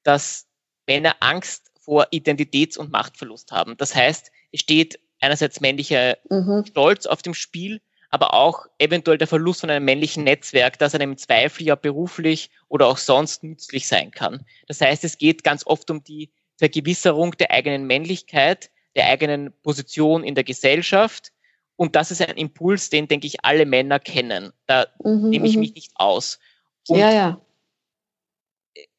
dass 0.03 0.47
Männer 0.87 1.17
Angst 1.21 1.71
vor 1.81 2.07
Identitäts- 2.13 2.79
und 2.79 2.91
Machtverlust 2.91 3.53
haben. 3.53 3.77
Das 3.77 3.95
heißt, 3.95 4.31
es 4.53 4.61
steht 4.61 4.99
einerseits 5.21 5.61
männlicher 5.61 6.17
mhm. 6.31 6.65
Stolz 6.67 7.07
auf 7.07 7.23
dem 7.23 7.35
Spiel, 7.35 7.81
aber 8.11 8.35
auch 8.35 8.67
eventuell 8.79 9.19
der 9.19 9.27
Verlust 9.27 9.61
von 9.61 9.71
einem 9.71 9.85
männlichen 9.85 10.25
Netzwerk, 10.25 10.79
das 10.79 10.95
einem 10.95 11.13
im 11.13 11.17
Zweifel 11.17 11.67
ja 11.67 11.75
beruflich 11.75 12.51
oder 12.69 12.87
auch 12.87 12.99
sonst 12.99 13.43
nützlich 13.43 13.89
sein 13.89 14.13
kann. 14.13 14.45
Das 14.69 14.81
heißt, 14.81 15.03
es 15.05 15.19
geht 15.19 15.43
ganz 15.43 15.67
oft 15.67 15.91
um 15.91 16.05
die 16.05 16.31
Vergewisserung 16.57 17.33
der 17.33 17.51
eigenen 17.51 17.87
Männlichkeit, 17.87 18.71
der 18.95 19.09
eigenen 19.09 19.53
Position 19.63 20.23
in 20.23 20.35
der 20.35 20.45
Gesellschaft. 20.45 21.33
Und 21.77 21.97
das 21.97 22.13
ist 22.13 22.23
ein 22.23 22.37
Impuls, 22.37 22.89
den, 22.89 23.09
denke 23.09 23.27
ich, 23.27 23.45
alle 23.45 23.67
Männer 23.67 23.99
kennen. 23.99 24.53
Da 24.67 24.87
mhm, 25.03 25.31
nehme 25.31 25.49
ich 25.49 25.55
mhm. 25.55 25.61
mich 25.61 25.75
nicht 25.75 25.93
aus. 25.97 26.39
Und 26.87 26.99
ja, 26.99 27.11
ja. 27.11 27.41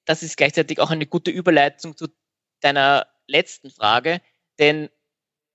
Das 0.06 0.24
ist 0.24 0.38
gleichzeitig 0.38 0.80
auch 0.80 0.92
eine 0.92 1.08
gute 1.08 1.32
Überleitung 1.32 1.98
zu 1.98 2.08
deiner 2.62 3.08
letzten 3.28 3.72
Frage, 3.72 4.22
denn 4.60 4.90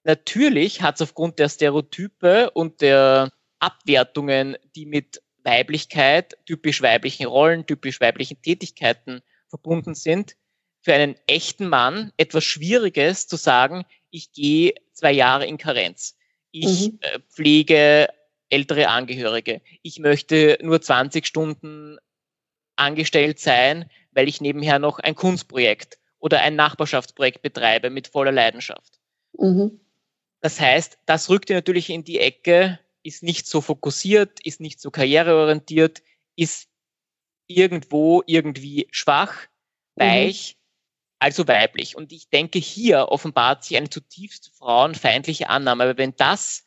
Natürlich 0.04 0.82
hat 0.82 0.94
es 0.96 1.02
aufgrund 1.02 1.38
der 1.38 1.48
Stereotype 1.48 2.50
und 2.52 2.80
der 2.80 3.30
Abwertungen, 3.58 4.56
die 4.74 4.86
mit 4.86 5.22
Weiblichkeit, 5.42 6.36
typisch 6.46 6.82
weiblichen 6.82 7.26
Rollen, 7.26 7.66
typisch 7.66 8.00
weiblichen 8.00 8.40
Tätigkeiten 8.40 9.20
verbunden 9.48 9.94
sind, 9.94 10.36
für 10.82 10.94
einen 10.94 11.16
echten 11.26 11.68
Mann 11.68 12.12
etwas 12.16 12.44
Schwieriges 12.44 13.26
zu 13.26 13.36
sagen, 13.36 13.84
ich 14.10 14.32
gehe 14.32 14.74
zwei 14.92 15.12
Jahre 15.12 15.46
in 15.46 15.58
Karenz. 15.58 16.16
Ich 16.50 16.90
mhm. 16.92 16.98
Äh, 17.02 17.20
pflege 17.28 18.08
ältere 18.48 18.88
Angehörige. 18.88 19.60
Ich 19.82 19.98
möchte 19.98 20.58
nur 20.62 20.80
20 20.80 21.26
Stunden 21.26 21.98
angestellt 22.76 23.38
sein, 23.38 23.90
weil 24.12 24.28
ich 24.28 24.40
nebenher 24.40 24.78
noch 24.78 24.98
ein 24.98 25.14
Kunstprojekt 25.14 25.98
oder 26.18 26.40
ein 26.40 26.56
Nachbarschaftsprojekt 26.56 27.42
betreibe 27.42 27.90
mit 27.90 28.08
voller 28.08 28.32
Leidenschaft. 28.32 29.00
Mhm. 29.38 29.80
Das 30.40 30.60
heißt, 30.60 30.98
das 31.06 31.28
rückt 31.28 31.50
ihr 31.50 31.56
natürlich 31.56 31.90
in 31.90 32.04
die 32.04 32.20
Ecke, 32.20 32.78
ist 33.02 33.22
nicht 33.22 33.46
so 33.46 33.60
fokussiert, 33.60 34.40
ist 34.44 34.60
nicht 34.60 34.80
so 34.80 34.90
karriereorientiert, 34.90 36.02
ist 36.36 36.68
irgendwo 37.46 38.22
irgendwie 38.26 38.88
schwach, 38.90 39.46
mhm. 39.96 40.02
weich, 40.02 40.56
mhm. 40.56 40.60
also 41.18 41.48
weiblich. 41.48 41.96
Und 41.96 42.12
ich 42.12 42.28
denke, 42.30 42.58
hier 42.58 43.08
offenbart 43.08 43.64
sich 43.64 43.76
eine 43.76 43.90
zutiefst 43.90 44.52
frauenfeindliche 44.56 45.48
Annahme. 45.48 45.84
Aber 45.84 45.98
wenn 45.98 46.14
das 46.16 46.66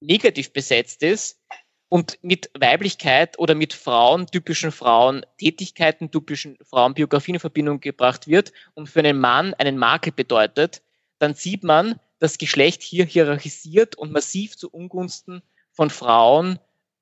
negativ 0.00 0.52
besetzt 0.52 1.02
ist 1.02 1.40
und 1.88 2.18
mit 2.22 2.50
Weiblichkeit 2.58 3.38
oder 3.38 3.54
mit 3.54 3.72
Frauen, 3.72 4.26
typischen 4.26 4.72
Frauen, 4.72 5.24
Tätigkeiten, 5.38 6.10
typischen 6.10 6.58
Frauenbiografien 6.62 7.36
in 7.36 7.40
Verbindung 7.40 7.80
gebracht 7.80 8.26
wird 8.26 8.52
und 8.74 8.88
für 8.88 9.00
einen 9.00 9.18
Mann 9.18 9.54
einen 9.54 9.78
Makel 9.78 10.12
bedeutet, 10.12 10.82
dann 11.18 11.34
sieht 11.34 11.64
man, 11.64 11.98
das 12.18 12.38
Geschlecht 12.38 12.82
hier 12.82 13.04
hierarchisiert 13.04 13.94
und 13.96 14.12
massiv 14.12 14.56
zu 14.56 14.70
Ungunsten 14.70 15.42
von 15.70 15.88
Frauen 15.88 16.58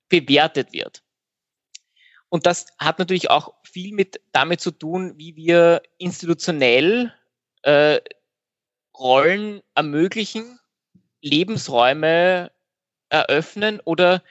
bewertet 0.08 0.72
wird. 0.72 1.02
Und 2.28 2.44
das 2.44 2.66
hat 2.78 2.98
natürlich 2.98 3.30
auch 3.30 3.54
viel 3.62 3.94
mit 3.94 4.20
damit 4.32 4.60
zu 4.60 4.70
tun, 4.70 5.14
wie 5.16 5.36
wir 5.36 5.82
institutionell 5.96 7.12
äh, 7.62 8.00
Rollen 8.98 9.62
ermöglichen, 9.74 10.58
Lebensräume 11.22 12.50
eröffnen 13.08 13.80
oder 13.84 14.22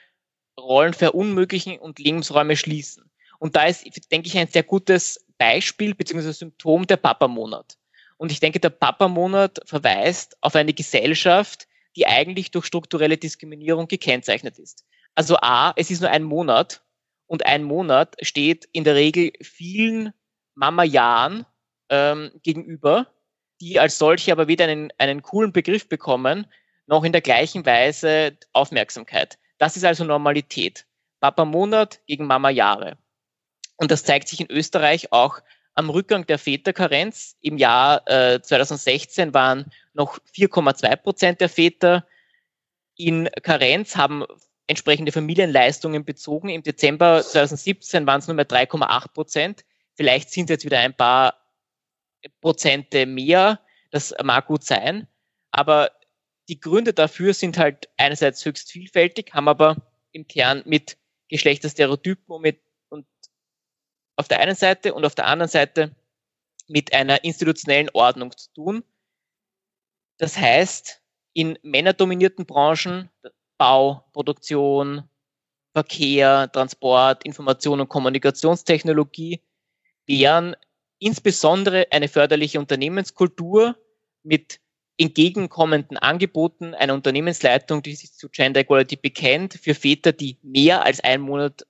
Rollen 0.58 0.94
verunmöglichen 0.94 1.78
und 1.78 1.98
Lebensräume 1.98 2.56
schließen. 2.56 3.10
Und 3.38 3.56
da 3.56 3.64
ist, 3.64 3.84
denke 4.10 4.28
ich, 4.28 4.38
ein 4.38 4.48
sehr 4.48 4.62
gutes 4.62 5.26
Beispiel 5.38 5.94
bzw. 5.94 6.32
Symptom 6.32 6.86
der 6.86 6.96
Papa-Monat. 6.96 7.76
Und 8.16 8.32
ich 8.32 8.40
denke, 8.40 8.60
der 8.60 8.70
Papa-Monat 8.70 9.60
verweist 9.66 10.36
auf 10.40 10.54
eine 10.54 10.72
Gesellschaft, 10.72 11.68
die 11.96 12.06
eigentlich 12.06 12.50
durch 12.50 12.66
strukturelle 12.66 13.16
Diskriminierung 13.16 13.88
gekennzeichnet 13.88 14.58
ist. 14.58 14.84
Also 15.14 15.36
A, 15.40 15.72
es 15.76 15.90
ist 15.90 16.00
nur 16.00 16.10
ein 16.10 16.22
Monat 16.22 16.82
und 17.26 17.44
ein 17.46 17.64
Monat 17.64 18.16
steht 18.22 18.68
in 18.72 18.84
der 18.84 18.94
Regel 18.94 19.32
vielen 19.42 20.12
Mama-Jahren 20.54 21.46
ähm, 21.88 22.30
gegenüber, 22.42 23.06
die 23.60 23.78
als 23.78 23.98
solche 23.98 24.32
aber 24.32 24.48
weder 24.48 24.66
einen, 24.66 24.92
einen 24.98 25.22
coolen 25.22 25.52
Begriff 25.52 25.88
bekommen, 25.88 26.46
noch 26.86 27.04
in 27.04 27.12
der 27.12 27.22
gleichen 27.22 27.66
Weise 27.66 28.36
Aufmerksamkeit. 28.52 29.38
Das 29.58 29.76
ist 29.76 29.84
also 29.84 30.04
Normalität. 30.04 30.86
Papa-Monat 31.20 32.00
gegen 32.06 32.26
Mama-Jahre. 32.26 32.98
Und 33.76 33.90
das 33.90 34.04
zeigt 34.04 34.28
sich 34.28 34.40
in 34.40 34.50
Österreich 34.50 35.12
auch 35.12 35.40
am 35.74 35.90
Rückgang 35.90 36.26
der 36.26 36.38
Väterkarenz. 36.38 37.36
Im 37.40 37.58
Jahr 37.58 38.06
äh, 38.08 38.40
2016 38.40 39.34
waren 39.34 39.70
noch 39.92 40.18
4,2 40.34 40.96
Prozent 40.96 41.40
der 41.40 41.48
Väter 41.48 42.06
in 42.96 43.28
Karenz, 43.42 43.96
haben 43.96 44.24
entsprechende 44.66 45.12
Familienleistungen 45.12 46.04
bezogen. 46.04 46.48
Im 46.48 46.62
Dezember 46.62 47.22
2017 47.22 48.06
waren 48.06 48.20
es 48.20 48.26
nur 48.26 48.34
mehr 48.34 48.48
3,8 48.48 49.12
Prozent. 49.12 49.64
Vielleicht 49.94 50.30
sind 50.30 50.44
es 50.44 50.54
jetzt 50.54 50.64
wieder 50.64 50.80
ein 50.80 50.96
paar 50.96 51.34
Prozente 52.40 53.06
mehr. 53.06 53.60
Das 53.90 54.14
mag 54.22 54.46
gut 54.46 54.64
sein. 54.64 55.06
Aber 55.50 55.90
die 56.48 56.60
Gründe 56.60 56.92
dafür 56.92 57.34
sind 57.34 57.58
halt 57.58 57.88
einerseits 57.96 58.44
höchst 58.44 58.70
vielfältig, 58.70 59.34
haben 59.34 59.48
aber 59.48 59.76
im 60.12 60.26
Kern 60.26 60.62
mit 60.64 60.96
Geschlechterstereotypen 61.28 62.34
und 62.34 62.42
mit 62.42 62.60
auf 64.16 64.28
der 64.28 64.40
einen 64.40 64.56
Seite 64.56 64.94
und 64.94 65.04
auf 65.04 65.14
der 65.14 65.26
anderen 65.26 65.50
Seite 65.50 65.94
mit 66.68 66.92
einer 66.92 67.22
institutionellen 67.22 67.90
Ordnung 67.92 68.36
zu 68.36 68.52
tun. 68.54 68.84
Das 70.18 70.38
heißt, 70.38 71.02
in 71.34 71.58
männerdominierten 71.62 72.46
Branchen, 72.46 73.10
Bau, 73.58 74.04
Produktion, 74.12 75.08
Verkehr, 75.74 76.50
Transport, 76.50 77.24
Information 77.24 77.80
und 77.80 77.88
Kommunikationstechnologie, 77.88 79.42
wären 80.06 80.56
insbesondere 80.98 81.86
eine 81.90 82.08
förderliche 82.08 82.58
Unternehmenskultur 82.58 83.76
mit 84.22 84.60
entgegenkommenden 84.98 85.98
Angeboten 85.98 86.74
einer 86.74 86.94
Unternehmensleitung, 86.94 87.82
die 87.82 87.94
sich 87.94 88.14
zu 88.14 88.28
Gender 88.28 88.60
Equality 88.60 88.96
bekennt, 88.96 89.54
für 89.54 89.74
Väter, 89.74 90.12
die 90.12 90.38
mehr 90.42 90.84
als 90.84 91.00
einen 91.00 91.22
Monat 91.22 91.66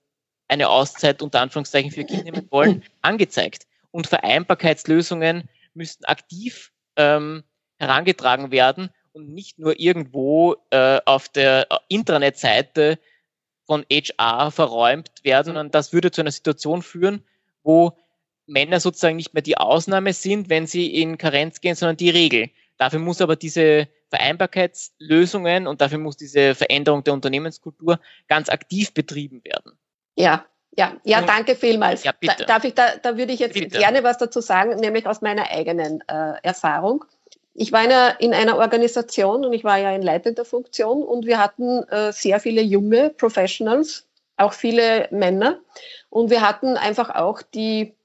eine 0.47 0.69
Auszeit 0.69 1.21
unter 1.21 1.41
Anführungszeichen 1.41 1.91
für 1.91 2.05
Kinder 2.05 2.23
nehmen 2.23 2.47
wollen, 2.51 2.83
angezeigt. 3.01 3.67
Und 3.91 4.07
Vereinbarkeitslösungen 4.07 5.49
müssten 5.73 6.05
aktiv 6.05 6.71
ähm, 6.95 7.43
herangetragen 7.77 8.51
werden 8.51 8.89
und 9.11 9.33
nicht 9.33 9.59
nur 9.59 9.79
irgendwo 9.79 10.55
äh, 10.69 10.99
auf 11.05 11.27
der 11.27 11.67
Intranet-Seite 11.89 12.99
von 13.65 13.85
HR 13.91 14.51
verräumt 14.51 15.11
werden, 15.23 15.47
sondern 15.47 15.71
das 15.71 15.91
würde 15.91 16.11
zu 16.11 16.21
einer 16.21 16.31
Situation 16.31 16.81
führen, 16.81 17.23
wo 17.63 17.97
Männer 18.45 18.79
sozusagen 18.79 19.17
nicht 19.17 19.33
mehr 19.33 19.43
die 19.43 19.57
Ausnahme 19.57 20.13
sind, 20.13 20.49
wenn 20.49 20.67
sie 20.67 20.87
in 21.01 21.17
Karenz 21.17 21.59
gehen, 21.59 21.75
sondern 21.75 21.97
die 21.97 22.09
Regel. 22.09 22.49
Dafür 22.77 22.99
muss 22.99 23.21
aber 23.21 23.35
diese 23.35 23.87
Vereinbarkeitslösungen 24.09 25.67
und 25.67 25.81
dafür 25.81 25.97
muss 25.97 26.17
diese 26.17 26.55
Veränderung 26.55 27.03
der 27.03 27.13
Unternehmenskultur 27.13 27.99
ganz 28.27 28.49
aktiv 28.49 28.93
betrieben 28.93 29.43
werden. 29.43 29.77
Ja, 30.15 30.45
Ja, 30.77 30.93
ja, 31.03 31.21
danke 31.23 31.55
vielmals. 31.55 32.03
Ja, 32.03 32.11
bitte. 32.11 32.35
Da, 32.39 32.45
darf 32.45 32.63
ich, 32.63 32.75
da, 32.75 32.95
da 33.01 33.17
würde 33.17 33.33
ich 33.33 33.39
jetzt 33.39 33.55
bitte. 33.55 33.79
gerne 33.79 34.03
was 34.03 34.19
dazu 34.19 34.41
sagen, 34.41 34.75
nämlich 34.75 35.07
aus 35.07 35.21
meiner 35.21 35.49
eigenen 35.49 36.01
äh, 36.07 36.33
Erfahrung. 36.43 37.03
Ich 37.55 37.71
war 37.71 37.83
in 37.83 37.91
einer, 37.91 38.21
in 38.21 38.33
einer, 38.35 38.57
Organisation 38.57 39.43
und 39.43 39.53
ich 39.53 39.63
war 39.63 39.77
ja 39.77 39.91
in 39.91 40.03
leitender 40.03 40.45
Funktion 40.45 41.01
und 41.01 41.25
wir 41.25 41.39
hatten 41.39 41.81
äh, 41.89 42.13
sehr 42.13 42.39
viele 42.39 42.61
junge 42.61 43.09
Professionals, 43.09 44.07
auch 44.35 44.53
viele 44.53 45.07
Männer. 45.09 45.59
Und 46.11 46.29
wir 46.29 46.47
hatten 46.47 46.77
einfach 46.77 47.09
auch 47.09 47.41
die 47.41 47.96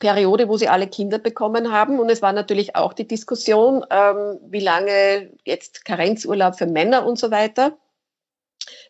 Periode, 0.00 0.48
wo 0.48 0.56
sie 0.56 0.68
alle 0.68 0.88
Kinder 0.88 1.18
bekommen 1.18 1.70
haben. 1.70 2.00
Und 2.00 2.10
es 2.10 2.22
war 2.22 2.32
natürlich 2.32 2.74
auch 2.74 2.92
die 2.92 3.06
Diskussion, 3.06 3.84
ähm, 3.90 4.40
wie 4.42 4.60
lange 4.60 5.30
jetzt 5.44 5.84
Karenzurlaub 5.84 6.56
für 6.56 6.66
Männer 6.66 7.06
und 7.06 7.18
so 7.18 7.30
weiter. 7.30 7.78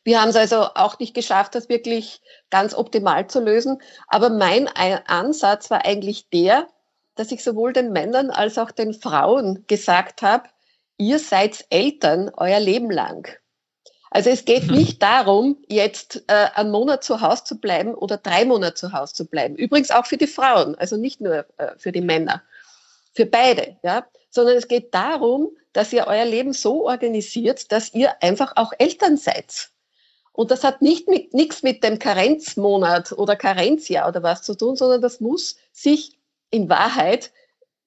Wir 0.05 0.23
haben 0.23 0.31
es 0.31 0.37
also 0.37 0.63
auch 0.75 0.99
nicht 0.99 1.15
geschafft, 1.15 1.55
das 1.55 1.69
wirklich 1.69 2.23
ganz 2.49 2.75
optimal 2.75 3.27
zu 3.27 3.41
lösen. 3.41 3.83
Aber 4.07 4.31
mein 4.31 4.69
Ansatz 4.69 5.71
war 5.71 5.85
eigentlich 5.85 6.31
der, 6.31 6.67
dass 7.17 7.33
ich 7.33 7.45
sowohl 7.45 7.73
den 7.73 7.93
Männern 7.93 8.31
als 8.31 8.57
auch 8.57 8.71
den 8.71 8.95
Frauen 8.95 9.65
gesagt 9.67 10.23
habe, 10.23 10.49
ihr 10.97 11.19
seid 11.19 11.67
Eltern 11.71 12.31
euer 12.37 12.61
Leben 12.61 12.91
lang. 12.91 13.29
Also 14.11 14.31
es 14.31 14.45
geht 14.45 14.67
mhm. 14.67 14.77
nicht 14.77 15.03
darum, 15.03 15.57
jetzt 15.69 16.25
äh, 16.27 16.49
einen 16.55 16.73
Monat 16.73 17.05
zu 17.05 17.21
Hause 17.21 17.45
zu 17.45 17.61
bleiben 17.61 17.95
oder 17.95 18.17
drei 18.17 18.45
Monate 18.45 18.75
zu 18.75 18.93
Hause 18.93 19.15
zu 19.15 19.25
bleiben. 19.27 19.55
Übrigens 19.55 19.93
auch 19.93 20.05
für 20.05 20.17
die 20.17 20.27
Frauen, 20.27 20.75
also 20.75 20.97
nicht 20.97 21.21
nur 21.21 21.47
äh, 21.59 21.73
für 21.79 21.93
die 21.93 22.01
Männer, 22.01 22.43
für 23.15 23.27
beide, 23.27 23.77
ja. 23.83 24.05
Sondern 24.33 24.57
es 24.57 24.69
geht 24.69 24.95
darum, 24.95 25.51
dass 25.73 25.93
ihr 25.93 26.07
euer 26.07 26.25
Leben 26.25 26.53
so 26.53 26.87
organisiert, 26.87 27.73
dass 27.73 27.95
ihr 27.95 28.23
einfach 28.23 28.53
auch 28.57 28.73
Eltern 28.79 29.17
seid. 29.17 29.71
Und 30.33 30.51
das 30.51 30.65
hat 30.65 30.83
nicht 30.83 31.09
mit, 31.09 31.35
nichts 31.35 31.63
mit 31.63 31.83
dem 31.83 31.99
Karenzmonat 31.99 33.13
oder 33.13 33.37
Karenzjahr 33.37 34.09
oder 34.09 34.23
was 34.23 34.43
zu 34.43 34.55
tun, 34.55 34.77
sondern 34.77 35.03
das 35.03 35.21
muss 35.21 35.57
sich 35.73 36.19
in 36.51 36.69
Wahrheit 36.69 37.31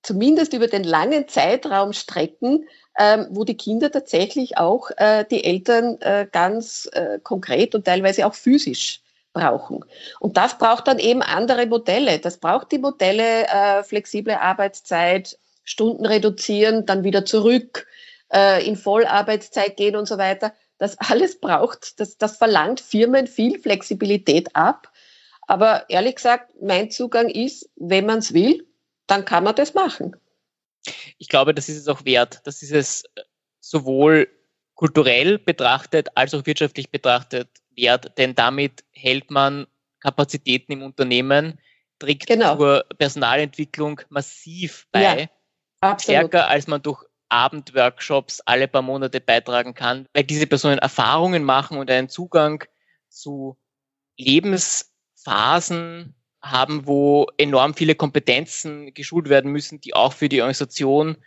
zumindest 0.01 0.53
über 0.53 0.67
den 0.67 0.83
langen 0.83 1.27
Zeitraum 1.27 1.93
strecken, 1.93 2.67
ähm, 2.97 3.27
wo 3.31 3.43
die 3.43 3.57
Kinder 3.57 3.91
tatsächlich 3.91 4.57
auch 4.57 4.91
äh, 4.97 5.25
die 5.29 5.43
Eltern 5.43 5.99
äh, 6.01 6.27
ganz 6.31 6.89
äh, 6.93 7.19
konkret 7.21 7.75
und 7.75 7.85
teilweise 7.85 8.25
auch 8.25 8.35
physisch 8.35 9.01
brauchen. 9.33 9.83
Und 10.19 10.37
das 10.37 10.57
braucht 10.57 10.87
dann 10.87 10.99
eben 10.99 11.21
andere 11.21 11.65
Modelle. 11.65 12.19
Das 12.19 12.37
braucht 12.37 12.71
die 12.71 12.77
Modelle 12.77 13.47
äh, 13.47 13.83
flexible 13.83 14.35
Arbeitszeit, 14.35 15.37
Stunden 15.63 16.05
reduzieren, 16.05 16.85
dann 16.85 17.03
wieder 17.03 17.25
zurück, 17.25 17.87
äh, 18.31 18.65
in 18.65 18.75
Vollarbeitszeit 18.75 19.75
gehen 19.77 19.95
und 19.95 20.07
so 20.07 20.17
weiter. 20.17 20.53
Das 20.77 20.97
alles 20.99 21.39
braucht, 21.39 21.99
das, 21.99 22.17
das 22.17 22.37
verlangt 22.37 22.79
Firmen 22.79 23.27
viel 23.27 23.59
Flexibilität 23.59 24.55
ab. 24.55 24.91
Aber 25.47 25.89
ehrlich 25.89 26.15
gesagt, 26.15 26.53
mein 26.61 26.91
Zugang 26.91 27.29
ist, 27.29 27.69
wenn 27.75 28.05
man 28.05 28.19
es 28.19 28.33
will, 28.33 28.67
dann 29.07 29.25
kann 29.25 29.43
man 29.43 29.55
das 29.55 29.73
machen. 29.73 30.15
Ich 31.17 31.27
glaube, 31.27 31.53
das 31.53 31.69
ist 31.69 31.77
es 31.77 31.87
auch 31.87 32.05
wert. 32.05 32.41
Das 32.45 32.61
ist 32.61 32.71
es 32.71 33.03
sowohl 33.59 34.27
kulturell 34.75 35.39
betrachtet 35.39 36.09
als 36.15 36.33
auch 36.33 36.45
wirtschaftlich 36.45 36.91
betrachtet 36.91 37.49
wert, 37.75 38.17
denn 38.17 38.35
damit 38.35 38.83
hält 38.91 39.31
man 39.31 39.67
Kapazitäten 39.99 40.73
im 40.73 40.83
Unternehmen, 40.83 41.59
trägt 41.99 42.27
genau. 42.27 42.57
zur 42.57 42.85
Personalentwicklung 42.97 44.01
massiv 44.09 44.87
bei. 44.91 45.29
Ja, 45.81 45.97
stärker 45.99 46.47
als 46.49 46.67
man 46.67 46.81
durch 46.81 47.05
Abendworkshops 47.29 48.41
alle 48.41 48.67
paar 48.67 48.81
Monate 48.81 49.21
beitragen 49.21 49.73
kann, 49.73 50.05
weil 50.13 50.23
diese 50.23 50.47
Personen 50.47 50.77
Erfahrungen 50.79 51.43
machen 51.43 51.77
und 51.77 51.89
einen 51.89 52.09
Zugang 52.09 52.63
zu 53.09 53.57
Lebensphasen 54.17 56.15
haben, 56.43 56.85
wo 56.85 57.27
enorm 57.37 57.73
viele 57.73 57.95
Kompetenzen 57.95 58.93
geschult 58.93 59.29
werden 59.29 59.51
müssen, 59.51 59.79
die 59.79 59.95
auch 59.95 60.13
für 60.13 60.27
die 60.27 60.41
Organisation, 60.41 61.17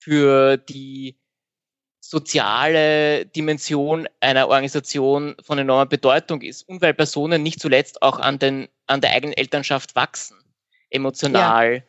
für 0.00 0.56
die 0.56 1.16
soziale 2.00 3.26
Dimension 3.26 4.08
einer 4.20 4.48
Organisation 4.48 5.36
von 5.42 5.58
enormer 5.58 5.86
Bedeutung 5.86 6.42
ist. 6.42 6.68
Und 6.68 6.82
weil 6.82 6.94
Personen 6.94 7.42
nicht 7.42 7.60
zuletzt 7.60 8.02
auch 8.02 8.18
an, 8.18 8.38
den, 8.38 8.68
an 8.86 9.00
der 9.00 9.12
eigenen 9.12 9.36
Elternschaft 9.36 9.94
wachsen, 9.94 10.38
emotional. 10.90 11.74
Ja, 11.74 11.82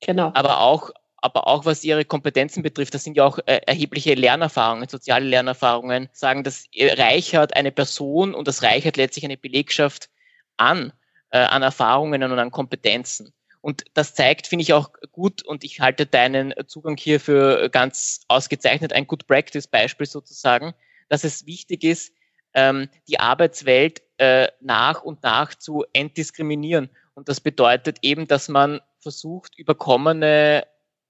genau. 0.00 0.32
Aber 0.34 0.60
auch, 0.60 0.90
aber 1.16 1.48
auch 1.48 1.64
was 1.64 1.82
ihre 1.82 2.04
Kompetenzen 2.04 2.62
betrifft, 2.62 2.94
das 2.94 3.04
sind 3.04 3.16
ja 3.16 3.24
auch 3.24 3.38
äh, 3.46 3.60
erhebliche 3.66 4.14
Lernerfahrungen, 4.14 4.88
soziale 4.88 5.26
Lernerfahrungen, 5.26 6.08
sagen, 6.12 6.44
das 6.44 6.66
reichert 6.76 7.56
eine 7.56 7.72
Person 7.72 8.34
und 8.34 8.46
das 8.46 8.62
reichert 8.62 8.96
letztlich 8.96 9.24
eine 9.24 9.38
Belegschaft 9.38 10.10
an 10.56 10.92
äh, 11.34 11.38
an 11.38 11.62
Erfahrungen 11.62 12.22
und 12.22 12.38
an 12.38 12.52
Kompetenzen. 12.52 13.32
Und 13.60 13.84
das 13.94 14.14
zeigt, 14.14 14.46
finde 14.46 14.62
ich 14.62 14.72
auch 14.72 14.90
gut, 15.10 15.42
und 15.42 15.64
ich 15.64 15.80
halte 15.80 16.06
deinen 16.06 16.54
Zugang 16.68 16.96
hier 16.96 17.18
für 17.18 17.68
ganz 17.70 18.20
ausgezeichnet, 18.28 18.92
ein 18.92 19.08
Good 19.08 19.26
Practice 19.26 19.66
Beispiel 19.66 20.06
sozusagen, 20.06 20.74
dass 21.08 21.24
es 21.24 21.44
wichtig 21.44 21.82
ist, 21.82 22.12
ähm, 22.54 22.88
die 23.08 23.18
Arbeitswelt 23.18 24.02
äh, 24.18 24.48
nach 24.60 25.02
und 25.02 25.24
nach 25.24 25.54
zu 25.56 25.84
entdiskriminieren. 25.92 26.88
Und 27.14 27.28
das 27.28 27.40
bedeutet 27.40 27.98
eben, 28.02 28.28
dass 28.28 28.48
man 28.48 28.80
versucht, 29.00 29.58
überkommene 29.58 30.64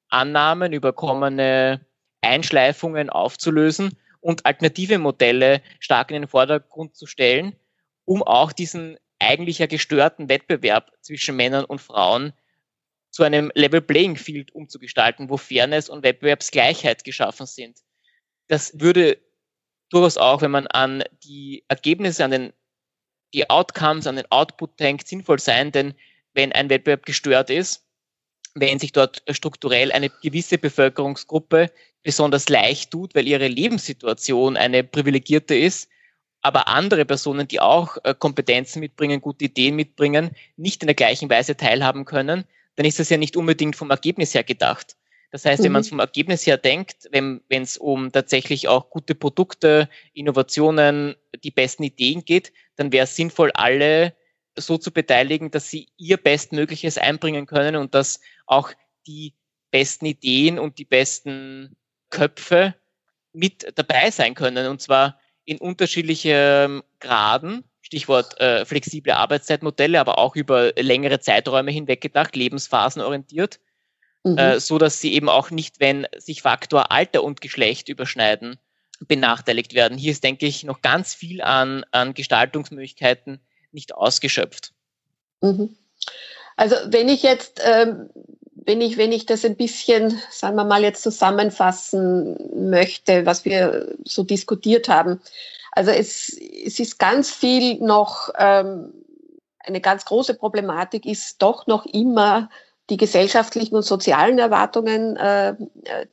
Annahmen, 0.08 0.72
überkommene 0.72 1.84
Einschleifungen 2.22 3.10
aufzulösen 3.10 3.98
und 4.20 4.46
alternative 4.46 4.98
Modelle 4.98 5.60
stark 5.80 6.10
in 6.10 6.22
den 6.22 6.28
Vordergrund 6.28 6.96
zu 6.96 7.06
stellen, 7.06 7.56
um 8.06 8.22
auch 8.22 8.52
diesen 8.52 8.96
eigentlich 9.24 9.58
ja 9.58 9.66
gestörten 9.66 10.28
Wettbewerb 10.28 10.92
zwischen 11.00 11.36
Männern 11.36 11.64
und 11.64 11.80
Frauen 11.80 12.32
zu 13.10 13.22
einem 13.22 13.52
Level 13.54 13.80
Playing 13.80 14.16
Field 14.16 14.54
umzugestalten, 14.54 15.28
wo 15.28 15.36
Fairness 15.36 15.88
und 15.88 16.02
Wettbewerbsgleichheit 16.02 17.04
geschaffen 17.04 17.46
sind. 17.46 17.78
Das 18.48 18.80
würde 18.80 19.18
durchaus 19.88 20.16
auch, 20.16 20.42
wenn 20.42 20.50
man 20.50 20.66
an 20.66 21.04
die 21.22 21.64
Ergebnisse, 21.68 22.24
an 22.24 22.30
den 22.30 22.52
die 23.34 23.50
Outcomes, 23.50 24.06
an 24.06 24.16
den 24.16 24.30
Output 24.30 24.78
denkt, 24.80 25.08
sinnvoll 25.08 25.40
sein, 25.40 25.72
denn 25.72 25.94
wenn 26.32 26.52
ein 26.52 26.70
Wettbewerb 26.70 27.04
gestört 27.04 27.50
ist, 27.50 27.84
wenn 28.54 28.78
sich 28.78 28.92
dort 28.92 29.22
strukturell 29.28 29.90
eine 29.92 30.10
gewisse 30.22 30.58
Bevölkerungsgruppe 30.58 31.72
besonders 32.02 32.48
leicht 32.48 32.92
tut, 32.92 33.14
weil 33.14 33.26
ihre 33.26 33.48
Lebenssituation 33.48 34.56
eine 34.56 34.84
privilegierte 34.84 35.56
ist, 35.56 35.88
aber 36.44 36.68
andere 36.68 37.06
Personen, 37.06 37.48
die 37.48 37.58
auch 37.58 37.96
äh, 38.04 38.14
Kompetenzen 38.14 38.80
mitbringen, 38.80 39.22
gute 39.22 39.46
Ideen 39.46 39.76
mitbringen, 39.76 40.30
nicht 40.56 40.82
in 40.82 40.88
der 40.88 40.94
gleichen 40.94 41.30
Weise 41.30 41.56
teilhaben 41.56 42.04
können, 42.04 42.44
dann 42.76 42.84
ist 42.84 42.98
das 42.98 43.08
ja 43.08 43.16
nicht 43.16 43.36
unbedingt 43.36 43.76
vom 43.76 43.90
Ergebnis 43.90 44.34
her 44.34 44.44
gedacht. 44.44 44.96
Das 45.30 45.46
heißt, 45.46 45.60
mhm. 45.60 45.64
wenn 45.64 45.72
man 45.72 45.80
es 45.80 45.88
vom 45.88 46.00
Ergebnis 46.00 46.46
her 46.46 46.58
denkt, 46.58 47.08
wenn 47.10 47.40
es 47.48 47.78
um 47.78 48.12
tatsächlich 48.12 48.68
auch 48.68 48.90
gute 48.90 49.14
Produkte, 49.14 49.88
Innovationen, 50.12 51.16
die 51.42 51.50
besten 51.50 51.82
Ideen 51.82 52.26
geht, 52.26 52.52
dann 52.76 52.92
wäre 52.92 53.04
es 53.04 53.16
sinnvoll, 53.16 53.50
alle 53.54 54.14
so 54.54 54.76
zu 54.76 54.92
beteiligen, 54.92 55.50
dass 55.50 55.70
sie 55.70 55.88
ihr 55.96 56.18
Bestmögliches 56.18 56.98
einbringen 56.98 57.46
können 57.46 57.74
und 57.74 57.94
dass 57.94 58.20
auch 58.46 58.70
die 59.06 59.32
besten 59.70 60.04
Ideen 60.04 60.58
und 60.58 60.78
die 60.78 60.84
besten 60.84 61.74
Köpfe 62.10 62.74
mit 63.32 63.72
dabei 63.76 64.10
sein 64.10 64.34
können. 64.34 64.68
Und 64.68 64.82
zwar 64.82 65.18
in 65.44 65.58
unterschiedlichen 65.58 66.82
Graden, 67.00 67.64
Stichwort 67.82 68.40
äh, 68.40 68.64
flexible 68.64 69.12
Arbeitszeitmodelle, 69.12 70.00
aber 70.00 70.18
auch 70.18 70.36
über 70.36 70.72
längere 70.76 71.20
Zeiträume 71.20 71.70
hinweg 71.70 72.00
gedacht, 72.00 72.34
lebensphasenorientiert, 72.34 73.60
mhm. 74.24 74.38
äh, 74.38 74.60
so 74.60 74.78
dass 74.78 75.00
sie 75.00 75.12
eben 75.12 75.28
auch 75.28 75.50
nicht, 75.50 75.80
wenn 75.80 76.06
sich 76.16 76.42
Faktor 76.42 76.90
Alter 76.90 77.22
und 77.22 77.40
Geschlecht 77.40 77.88
überschneiden, 77.88 78.56
benachteiligt 79.00 79.74
werden. 79.74 79.98
Hier 79.98 80.12
ist, 80.12 80.24
denke 80.24 80.46
ich, 80.46 80.64
noch 80.64 80.80
ganz 80.80 81.14
viel 81.14 81.42
an, 81.42 81.84
an 81.90 82.14
Gestaltungsmöglichkeiten 82.14 83.40
nicht 83.72 83.94
ausgeschöpft. 83.94 84.72
Mhm. 85.42 85.76
Also 86.56 86.76
wenn 86.86 87.08
ich 87.08 87.22
jetzt 87.22 87.60
ähm, 87.64 88.08
wenn 88.66 88.80
ich, 88.80 88.96
wenn 88.96 89.12
ich 89.12 89.26
das 89.26 89.44
ein 89.44 89.56
bisschen, 89.56 90.20
sagen 90.30 90.56
wir 90.56 90.64
mal, 90.64 90.82
jetzt 90.82 91.02
zusammenfassen 91.02 92.70
möchte, 92.70 93.26
was 93.26 93.44
wir 93.44 93.94
so 94.04 94.22
diskutiert 94.22 94.88
haben. 94.88 95.20
Also 95.72 95.90
es, 95.90 96.28
es 96.28 96.78
ist 96.78 96.98
ganz 96.98 97.30
viel 97.30 97.80
noch, 97.80 98.30
ähm, 98.38 98.92
eine 99.58 99.80
ganz 99.80 100.04
große 100.04 100.34
Problematik 100.34 101.06
ist 101.06 101.40
doch 101.42 101.66
noch 101.66 101.86
immer 101.86 102.50
die 102.90 102.96
gesellschaftlichen 102.96 103.76
und 103.76 103.82
sozialen 103.82 104.38
Erwartungen, 104.38 105.16
äh, 105.16 105.54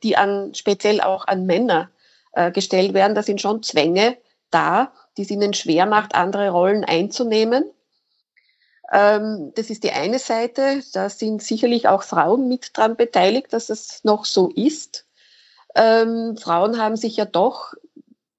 die 0.02 0.16
an, 0.16 0.54
speziell 0.54 1.00
auch 1.00 1.26
an 1.26 1.44
Männer 1.44 1.90
äh, 2.32 2.50
gestellt 2.50 2.94
werden. 2.94 3.14
Da 3.14 3.22
sind 3.22 3.40
schon 3.40 3.62
Zwänge 3.62 4.16
da, 4.50 4.92
die 5.16 5.22
es 5.22 5.30
ihnen 5.30 5.52
schwer 5.52 5.86
macht, 5.86 6.14
andere 6.14 6.50
Rollen 6.50 6.84
einzunehmen. 6.84 7.70
Ähm, 8.92 9.52
das 9.54 9.70
ist 9.70 9.84
die 9.84 9.92
eine 9.92 10.18
Seite. 10.18 10.82
Da 10.92 11.08
sind 11.08 11.42
sicherlich 11.42 11.88
auch 11.88 12.02
Frauen 12.02 12.48
mit 12.48 12.76
dran 12.76 12.96
beteiligt, 12.96 13.52
dass 13.52 13.70
es 13.70 14.04
noch 14.04 14.26
so 14.26 14.50
ist. 14.50 15.06
Ähm, 15.74 16.36
Frauen 16.36 16.78
haben 16.78 16.96
sich 16.96 17.16
ja 17.16 17.24
doch 17.24 17.72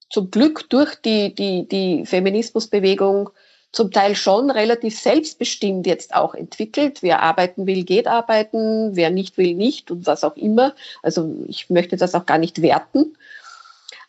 zum 0.10 0.30
Glück 0.30 0.70
durch 0.70 0.96
die, 0.96 1.34
die, 1.34 1.68
die 1.68 2.06
Feminismusbewegung 2.06 3.32
zum 3.72 3.90
Teil 3.90 4.16
schon 4.16 4.52
relativ 4.52 5.00
selbstbestimmt 5.00 5.88
jetzt 5.88 6.14
auch 6.14 6.36
entwickelt. 6.36 7.02
Wer 7.02 7.24
arbeiten 7.24 7.66
will, 7.66 7.84
geht 7.84 8.06
arbeiten, 8.06 8.96
wer 8.96 9.10
nicht 9.10 9.40
will, 9.40 9.56
nicht 9.56 9.90
und 9.90 10.06
was 10.06 10.24
auch 10.24 10.38
immer. 10.38 10.76
Also 11.02 11.36
ich 11.48 11.72
möchte 11.72 11.98
das 11.98 12.14
auch 12.14 12.28
gar 12.28 12.38
nicht 12.38 12.62
werten. 12.62 13.18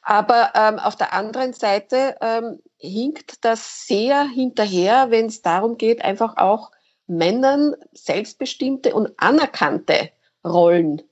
Aber 0.04 0.52
ähm, 0.54 0.78
auf 0.78 0.96
der 0.96 1.14
anderen 1.14 1.54
Seite 1.54 2.16
ähm, 2.20 2.60
hinkt 2.76 3.44
das 3.44 3.86
sehr 3.86 4.24
hinterher, 4.24 5.10
wenn 5.10 5.26
es 5.26 5.40
darum 5.40 5.78
geht, 5.78 6.04
einfach 6.04 6.36
auch 6.36 6.70
Männern 7.06 7.74
selbstbestimmte 7.92 8.94
und 8.94 9.12
anerkannte 9.16 10.10
Rollen 10.44 11.02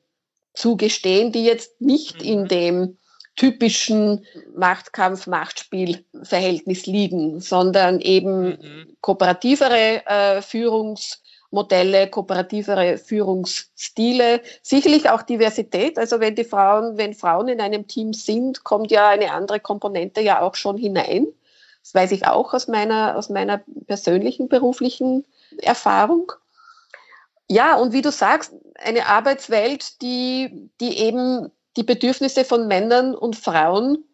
zugestehen, 0.53 1.33
die 1.33 1.45
jetzt 1.45 1.81
nicht 1.81 2.23
in 2.23 2.43
mhm. 2.43 2.49
dem 2.49 2.99
typischen 3.35 4.27
Machtkampf, 4.55 5.27
Machtspiel-Verhältnis 5.27 6.85
liegen, 6.85 7.41
sondern 7.41 7.99
eben 8.01 8.51
mhm. 8.51 8.97
kooperativere 9.01 10.03
äh, 10.07 10.43
Führungsmodelle, 11.53 12.09
kooperativere 12.09 12.99
Führungsstile, 12.99 14.41
sicherlich 14.63 15.11
auch 15.11 15.23
Diversität. 15.23 15.99
Also 15.99 16.19
wenn 16.19 16.35
die 16.35 16.45
Frauen, 16.45 16.97
wenn 16.97 17.15
Frauen 17.15 17.49
in 17.49 17.61
einem 17.61 17.87
Team 17.87 18.15
sind, 18.15 18.65
kommt 18.65 18.91
ja 18.91 19.11
eine 19.11 19.33
andere 19.33 19.61
Komponente 19.61 20.23
ja 20.23 20.41
auch 20.41 20.55
schon 20.55 20.79
hinein. 20.79 21.27
Das 21.83 21.95
weiß 21.95 22.13
ich 22.13 22.27
auch 22.27 22.55
aus 22.55 22.69
meiner, 22.69 23.17
aus 23.17 23.29
meiner 23.29 23.63
persönlichen 23.87 24.49
beruflichen 24.49 25.27
Erfahrung. 25.59 26.33
Ja, 27.49 27.77
und 27.77 27.93
wie 27.93 28.03
du 28.03 28.11
sagst, 28.11 28.55
eine 28.79 29.07
Arbeitswelt, 29.07 30.01
die, 30.01 30.71
die 30.81 30.99
eben 30.99 31.51
die 31.77 31.83
Bedürfnisse 31.83 32.45
von 32.45 32.67
Männern 32.67 33.15
und 33.15 33.37
Frauen 33.37 34.05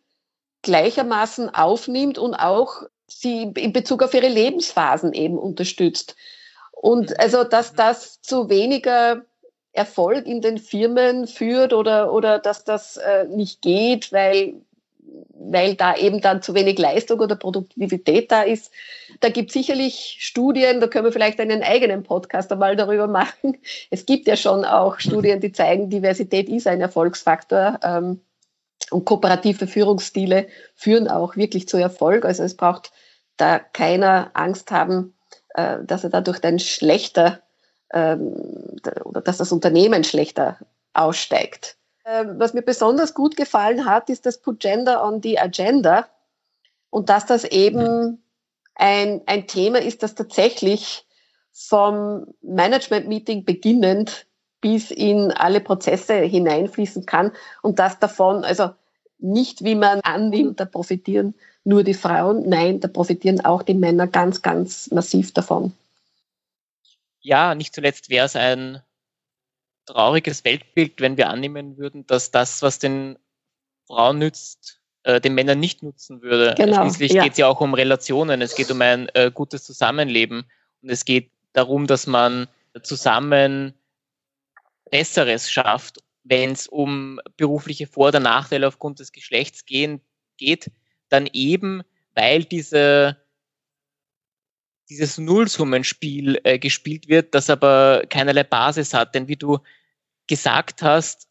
gleichermaßen 0.62 1.54
aufnimmt 1.54 2.18
und 2.18 2.34
auch 2.34 2.82
sie 3.06 3.52
in 3.56 3.72
Bezug 3.72 4.02
auf 4.02 4.12
ihre 4.12 4.28
Lebensphasen 4.28 5.12
eben 5.12 5.38
unterstützt. 5.38 6.16
Und 6.80 7.18
also, 7.18 7.44
dass 7.44 7.74
das 7.74 8.20
zu 8.22 8.48
weniger 8.48 9.24
Erfolg 9.72 10.26
in 10.26 10.40
den 10.40 10.58
Firmen 10.58 11.26
führt 11.26 11.72
oder, 11.72 12.12
oder 12.12 12.38
dass 12.38 12.64
das 12.64 12.96
äh, 12.96 13.24
nicht 13.24 13.62
geht, 13.62 14.12
weil 14.12 14.54
weil 15.40 15.74
da 15.74 15.96
eben 15.96 16.20
dann 16.20 16.42
zu 16.42 16.54
wenig 16.54 16.78
Leistung 16.78 17.20
oder 17.20 17.36
Produktivität 17.36 18.30
da 18.30 18.42
ist. 18.42 18.70
Da 19.20 19.30
gibt 19.30 19.50
es 19.50 19.54
sicherlich 19.54 20.16
Studien, 20.20 20.80
da 20.80 20.86
können 20.86 21.04
wir 21.04 21.12
vielleicht 21.12 21.40
einen 21.40 21.62
eigenen 21.62 22.02
Podcast 22.02 22.52
einmal 22.52 22.76
darüber 22.76 23.06
machen. 23.06 23.56
Es 23.90 24.04
gibt 24.04 24.26
ja 24.26 24.36
schon 24.36 24.64
auch 24.64 24.98
Studien, 24.98 25.40
die 25.40 25.52
zeigen, 25.52 25.90
Diversität 25.90 26.48
ist 26.48 26.66
ein 26.66 26.80
Erfolgsfaktor. 26.80 27.80
Ähm, 27.82 28.20
und 28.90 29.04
kooperative 29.04 29.66
Führungsstile 29.66 30.48
führen 30.74 31.08
auch 31.08 31.36
wirklich 31.36 31.68
zu 31.68 31.76
Erfolg. 31.76 32.24
Also 32.24 32.42
es 32.42 32.56
braucht 32.56 32.90
da 33.36 33.58
keiner 33.58 34.30
Angst 34.34 34.70
haben, 34.70 35.14
äh, 35.58 35.84
dass 35.84 36.04
er 36.04 36.10
dadurch 36.10 36.38
dann 36.38 36.60
schlechter 36.60 37.40
ähm, 37.92 38.76
oder 39.04 39.20
dass 39.20 39.38
das 39.38 39.50
Unternehmen 39.50 40.04
schlechter 40.04 40.56
aussteigt. 40.92 41.76
Ähm, 42.06 42.38
was 42.38 42.54
mir 42.54 42.62
besonders 42.62 43.12
gut 43.12 43.36
gefallen 43.36 43.84
hat, 43.84 44.08
ist 44.08 44.24
das 44.24 44.38
Put 44.38 44.60
Gender 44.60 45.04
on 45.04 45.20
the 45.20 45.38
Agenda 45.38 46.08
und 46.90 47.08
dass 47.08 47.26
das 47.26 47.42
eben 47.42 48.22
ein, 48.76 49.22
ein 49.26 49.48
Thema 49.48 49.80
ist, 49.80 50.04
das 50.04 50.14
tatsächlich 50.14 51.04
vom 51.52 52.28
Management-Meeting 52.42 53.44
beginnend 53.44 54.26
bis 54.60 54.92
in 54.92 55.32
alle 55.32 55.60
Prozesse 55.60 56.14
hineinfließen 56.14 57.04
kann 57.04 57.32
und 57.62 57.80
das 57.80 57.98
davon, 57.98 58.44
also 58.44 58.70
nicht 59.18 59.64
wie 59.64 59.74
man 59.74 60.00
annimmt, 60.02 60.60
da 60.60 60.64
profitieren 60.66 61.34
nur 61.68 61.84
die 61.84 61.94
Frauen, 61.94 62.48
nein, 62.48 62.80
da 62.80 62.88
profitieren 62.88 63.44
auch 63.44 63.62
die 63.62 63.74
Männer 63.74 64.06
ganz, 64.06 64.40
ganz 64.40 64.90
massiv 64.90 65.34
davon. 65.34 65.74
Ja, 67.20 67.54
nicht 67.54 67.74
zuletzt 67.74 68.08
wäre 68.08 68.24
es 68.24 68.36
ein 68.36 68.82
trauriges 69.84 70.44
Weltbild, 70.44 70.98
wenn 71.02 71.18
wir 71.18 71.28
annehmen 71.28 71.76
würden, 71.76 72.06
dass 72.06 72.30
das, 72.30 72.62
was 72.62 72.78
den 72.78 73.18
Frauen 73.86 74.18
nützt, 74.18 74.80
äh, 75.02 75.20
den 75.20 75.34
Männern 75.34 75.60
nicht 75.60 75.82
nutzen 75.82 76.22
würde. 76.22 76.54
Genau, 76.56 76.82
Schließlich 76.82 77.12
ja. 77.12 77.24
geht 77.24 77.32
es 77.32 77.38
ja 77.38 77.46
auch 77.46 77.60
um 77.60 77.74
Relationen, 77.74 78.40
es 78.40 78.54
geht 78.54 78.70
um 78.70 78.80
ein 78.80 79.10
äh, 79.12 79.30
gutes 79.30 79.64
Zusammenleben 79.64 80.44
und 80.80 80.88
es 80.88 81.04
geht 81.04 81.30
darum, 81.52 81.86
dass 81.86 82.06
man 82.06 82.48
zusammen 82.82 83.74
Besseres 84.90 85.50
schafft, 85.50 85.98
wenn 86.24 86.52
es 86.52 86.66
um 86.66 87.20
berufliche 87.36 87.86
Vor- 87.86 88.08
oder 88.08 88.20
Nachteile 88.20 88.68
aufgrund 88.68 89.00
des 89.00 89.12
Geschlechts 89.12 89.66
gehen, 89.66 90.00
geht, 90.38 90.70
dann 91.08 91.28
eben, 91.32 91.82
weil 92.14 92.44
diese 92.44 93.16
dieses 94.88 95.18
Nullsummenspiel 95.18 96.40
äh, 96.44 96.58
gespielt 96.58 97.08
wird, 97.08 97.34
das 97.34 97.50
aber 97.50 98.04
keinerlei 98.08 98.44
Basis 98.44 98.94
hat. 98.94 99.14
Denn 99.14 99.28
wie 99.28 99.36
du 99.36 99.58
gesagt 100.26 100.82
hast, 100.82 101.28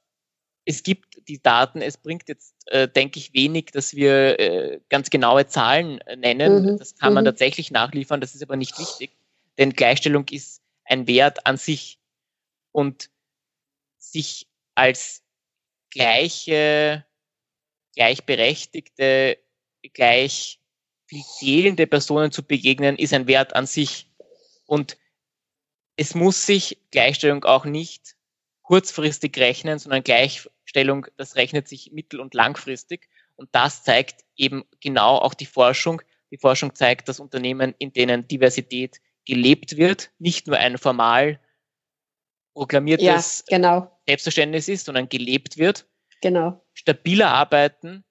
es 0.65 0.83
gibt 0.83 1.27
die 1.27 1.41
Daten, 1.41 1.81
es 1.81 1.97
bringt 1.97 2.27
jetzt, 2.27 2.55
äh, 2.67 2.87
denke 2.87 3.19
ich, 3.19 3.33
wenig, 3.33 3.67
dass 3.67 3.95
wir 3.95 4.39
äh, 4.39 4.79
ganz 4.89 5.09
genaue 5.09 5.47
Zahlen 5.47 5.99
äh, 6.01 6.15
nennen. 6.15 6.73
Mhm. 6.73 6.77
Das 6.77 6.95
kann 6.95 7.13
man 7.13 7.23
mhm. 7.23 7.27
tatsächlich 7.27 7.71
nachliefern, 7.71 8.21
das 8.21 8.35
ist 8.35 8.43
aber 8.43 8.57
nicht 8.57 8.77
wichtig, 8.77 9.11
denn 9.57 9.73
Gleichstellung 9.73 10.25
ist 10.29 10.61
ein 10.85 11.07
Wert 11.07 11.45
an 11.45 11.57
sich 11.57 11.99
und 12.71 13.09
sich 13.97 14.47
als 14.75 15.23
gleiche, 15.89 17.05
gleichberechtigte, 17.95 19.37
gleich 19.89 20.59
viel 21.05 21.23
zählende 21.23 21.87
Personen 21.87 22.31
zu 22.31 22.43
begegnen, 22.43 22.97
ist 22.97 23.13
ein 23.13 23.27
Wert 23.27 23.55
an 23.55 23.65
sich. 23.65 24.09
Und 24.65 24.97
es 25.95 26.15
muss 26.15 26.45
sich 26.45 26.79
Gleichstellung 26.91 27.43
auch 27.45 27.65
nicht 27.65 28.15
kurzfristig 28.61 29.37
rechnen, 29.37 29.79
sondern 29.79 30.03
Gleichstellung, 30.03 31.07
das 31.15 31.35
rechnet 31.35 31.67
sich 31.67 31.91
mittel- 31.91 32.19
und 32.19 32.33
langfristig. 32.33 33.07
Und 33.35 33.49
das 33.53 33.83
zeigt 33.83 34.25
eben 34.35 34.65
genau 34.81 35.17
auch 35.17 35.33
die 35.33 35.45
Forschung. 35.45 36.01
Die 36.31 36.37
Forschung 36.37 36.75
zeigt, 36.75 37.07
dass 37.07 37.19
Unternehmen, 37.19 37.73
in 37.79 37.93
denen 37.93 38.27
Diversität 38.27 38.99
gelebt 39.25 39.77
wird, 39.77 40.11
nicht 40.19 40.47
nur 40.47 40.57
ein 40.57 40.77
formal 40.77 41.39
proklamiertes 42.53 43.43
ja, 43.47 43.57
genau. 43.57 43.99
Selbstverständnis 44.07 44.67
ist, 44.67 44.85
sondern 44.85 45.07
gelebt 45.09 45.57
wird, 45.57 45.85
genau. 46.21 46.65
stabiler 46.73 47.29
arbeiten, 47.29 48.03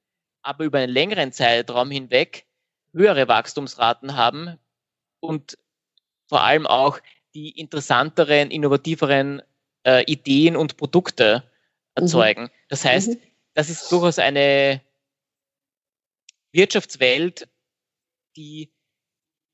aber 0.47 0.65
über 0.65 0.79
einen 0.79 0.93
längeren 0.93 1.33
Zeitraum 1.33 1.91
hinweg 1.91 2.47
höhere 2.93 3.29
Wachstumsraten 3.29 4.17
haben 4.17 4.59
und 5.21 5.59
vor 6.29 6.43
allem 6.43 6.67
auch 6.67 7.01
die 7.35 7.51
interessanteren, 7.51 8.51
innovativeren 8.51 9.43
äh, 9.85 10.05
Ideen 10.05 10.57
und 10.57 10.77
Produkte 10.77 11.51
erzeugen. 11.95 12.45
Mhm. 12.45 12.51
Das 12.69 12.85
heißt, 12.85 13.09
mhm. 13.11 13.21
das 13.55 13.71
ist 13.71 13.91
durchaus 13.91 14.19
eine 14.19 14.81
Wirtschaftswelt, 16.53 17.49
die 18.37 18.73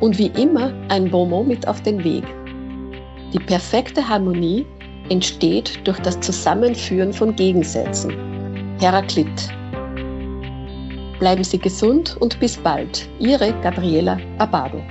Und 0.01 0.18
wie 0.18 0.29
immer 0.29 0.73
ein 0.89 1.11
Bonmot 1.11 1.47
mit 1.47 1.68
auf 1.68 1.83
den 1.83 2.03
Weg. 2.03 2.25
Die 3.35 3.41
perfekte 3.41 4.09
Harmonie 4.09 4.64
entsteht 5.11 5.87
durch 5.87 5.99
das 5.99 6.18
Zusammenführen 6.21 7.12
von 7.12 7.37
Gegensätzen. 7.37 8.16
Heraklit. 8.81 9.60
Bleiben 11.21 11.45
Sie 11.45 11.59
gesund 11.59 12.16
und 12.18 12.41
bis 12.41 12.57
bald. 12.57 13.09
Ihre 13.21 13.53
Gabriela 13.61 14.18
Abado. 14.39 14.83